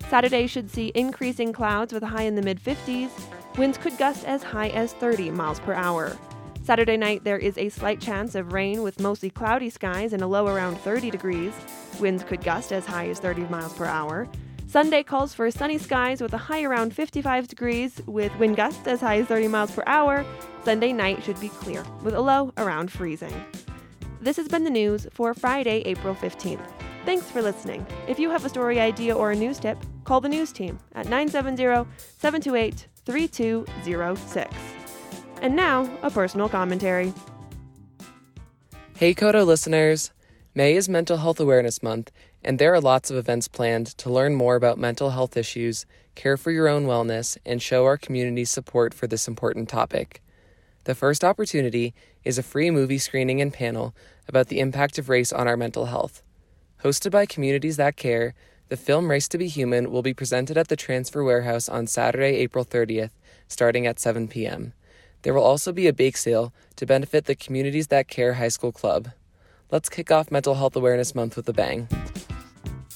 Saturday 0.10 0.48
should 0.48 0.70
see 0.70 0.92
increasing 0.96 1.54
clouds 1.54 1.94
with 1.94 2.04
a 2.04 2.08
high 2.08 2.24
in 2.24 2.36
the 2.36 2.42
mid 2.42 2.62
50s. 2.62 3.10
Winds 3.58 3.78
could 3.78 3.98
gust 3.98 4.26
as 4.26 4.44
high 4.44 4.68
as 4.68 4.92
30 4.92 5.32
miles 5.32 5.62
per 5.62 5.74
hour. 5.74 6.18
Saturday 6.62 6.98
night, 6.98 7.24
there 7.24 7.40
is 7.40 7.58
a 7.58 7.70
slight 7.70 8.02
chance 8.02 8.36
of 8.36 8.52
rain 8.52 8.84
with 8.84 9.00
mostly 9.00 9.30
cloudy 9.30 9.70
skies 9.70 10.12
and 10.12 10.22
a 10.22 10.28
low 10.28 10.46
around 10.48 10.76
30 10.80 11.10
degrees. 11.10 11.54
Winds 12.02 12.26
could 12.26 12.44
gust 12.44 12.74
as 12.74 12.86
high 12.86 13.08
as 13.08 13.18
30 13.18 13.44
miles 13.44 13.72
per 13.72 13.86
hour. 13.86 14.28
Sunday 14.76 15.04
calls 15.04 15.34
for 15.34 15.50
sunny 15.50 15.78
skies 15.78 16.20
with 16.20 16.34
a 16.34 16.38
high 16.38 16.64
around 16.66 16.94
55 16.94 17.48
degrees, 17.48 18.02
with 18.08 18.38
wind 18.38 18.58
gusts 18.58 18.86
as 18.88 19.00
high 19.00 19.20
as 19.20 19.28
30 19.28 19.48
miles 19.48 19.72
per 19.72 19.84
hour. 19.88 20.26
Sunday 20.66 20.92
night 20.92 21.24
should 21.24 21.40
be 21.40 21.48
clear, 21.48 21.82
with 22.04 22.14
a 22.14 22.20
low 22.20 22.52
around 22.58 22.92
freezing. 22.92 23.34
This 24.20 24.36
has 24.36 24.50
been 24.50 24.66
the 24.66 24.70
news 24.70 25.08
for 25.14 25.34
Friday, 25.34 25.82
April 25.86 26.14
15th. 26.14 26.60
Thanks 27.06 27.32
for 27.32 27.42
listening. 27.42 27.88
If 28.10 28.20
you 28.20 28.30
have 28.32 28.44
a 28.44 28.50
story 28.50 28.82
idea 28.82 29.16
or 29.16 29.32
a 29.32 29.36
news 29.38 29.60
tip, 29.60 29.78
call 30.04 30.20
the 30.20 30.28
news 30.28 30.52
team 30.52 30.78
at 30.94 31.06
970 31.06 31.90
728 32.18 32.88
3206. 33.06 34.56
And 35.42 35.56
now, 35.56 35.90
a 36.04 36.12
personal 36.12 36.50
commentary. 36.50 37.14
Hey 38.98 39.14
KOTO 39.14 39.46
listeners! 39.46 40.12
May 40.54 40.76
is 40.76 40.88
Mental 40.88 41.18
Health 41.18 41.40
Awareness 41.40 41.82
Month, 41.82 42.12
and 42.46 42.60
there 42.60 42.74
are 42.76 42.80
lots 42.80 43.10
of 43.10 43.18
events 43.18 43.48
planned 43.48 43.88
to 43.98 44.10
learn 44.10 44.36
more 44.36 44.56
about 44.56 44.78
mental 44.78 45.10
health 45.10 45.36
issues, 45.36 45.88
care 46.14 46.38
for 46.38 46.52
your 46.52 46.68
own 46.68 46.86
wellness, 46.86 47.38
and 47.44 47.60
show 47.60 47.86
our 47.86 47.98
community 47.98 48.46
support 48.46 48.94
for 48.94 49.08
this 49.08 49.28
important 49.28 49.68
topic. 49.68 50.22
The 50.84 50.94
first 50.94 51.24
opportunity 51.24 51.96
is 52.24 52.38
a 52.38 52.44
free 52.44 52.70
movie 52.70 53.00
screening 53.00 53.42
and 53.42 53.52
panel 53.52 53.96
about 54.28 54.50
the 54.50 54.60
impact 54.60 55.00
of 55.00 55.10
race 55.10 55.34
on 55.34 55.48
our 55.48 55.58
mental 55.58 55.88
health. 55.88 56.22
Hosted 56.84 57.10
by 57.10 57.26
Communities 57.26 57.78
That 57.78 57.98
Care, 57.98 58.36
the 58.70 58.78
film 58.78 59.10
Race 59.10 59.28
to 59.30 59.40
Be 59.40 59.48
Human 59.48 59.90
will 59.90 60.04
be 60.04 60.14
presented 60.14 60.56
at 60.56 60.68
the 60.68 60.76
Transfer 60.76 61.24
Warehouse 61.24 61.68
on 61.68 61.88
Saturday, 61.88 62.36
April 62.36 62.64
30th, 62.64 63.12
starting 63.48 63.88
at 63.88 64.00
7 64.00 64.28
p.m. 64.28 64.74
There 65.24 65.34
will 65.34 65.44
also 65.44 65.74
be 65.74 65.88
a 65.88 65.94
bake 65.94 66.18
sale 66.18 66.54
to 66.76 66.86
benefit 66.86 67.26
the 67.26 67.34
Communities 67.34 67.88
That 67.88 68.08
Care 68.08 68.36
High 68.36 68.50
School 68.50 68.72
Club. 68.72 69.10
Let's 69.72 69.90
kick 69.90 70.12
off 70.12 70.30
Mental 70.30 70.54
Health 70.54 70.76
Awareness 70.76 71.16
Month 71.16 71.36
with 71.36 71.50
a 71.50 71.54
bang. 71.54 71.88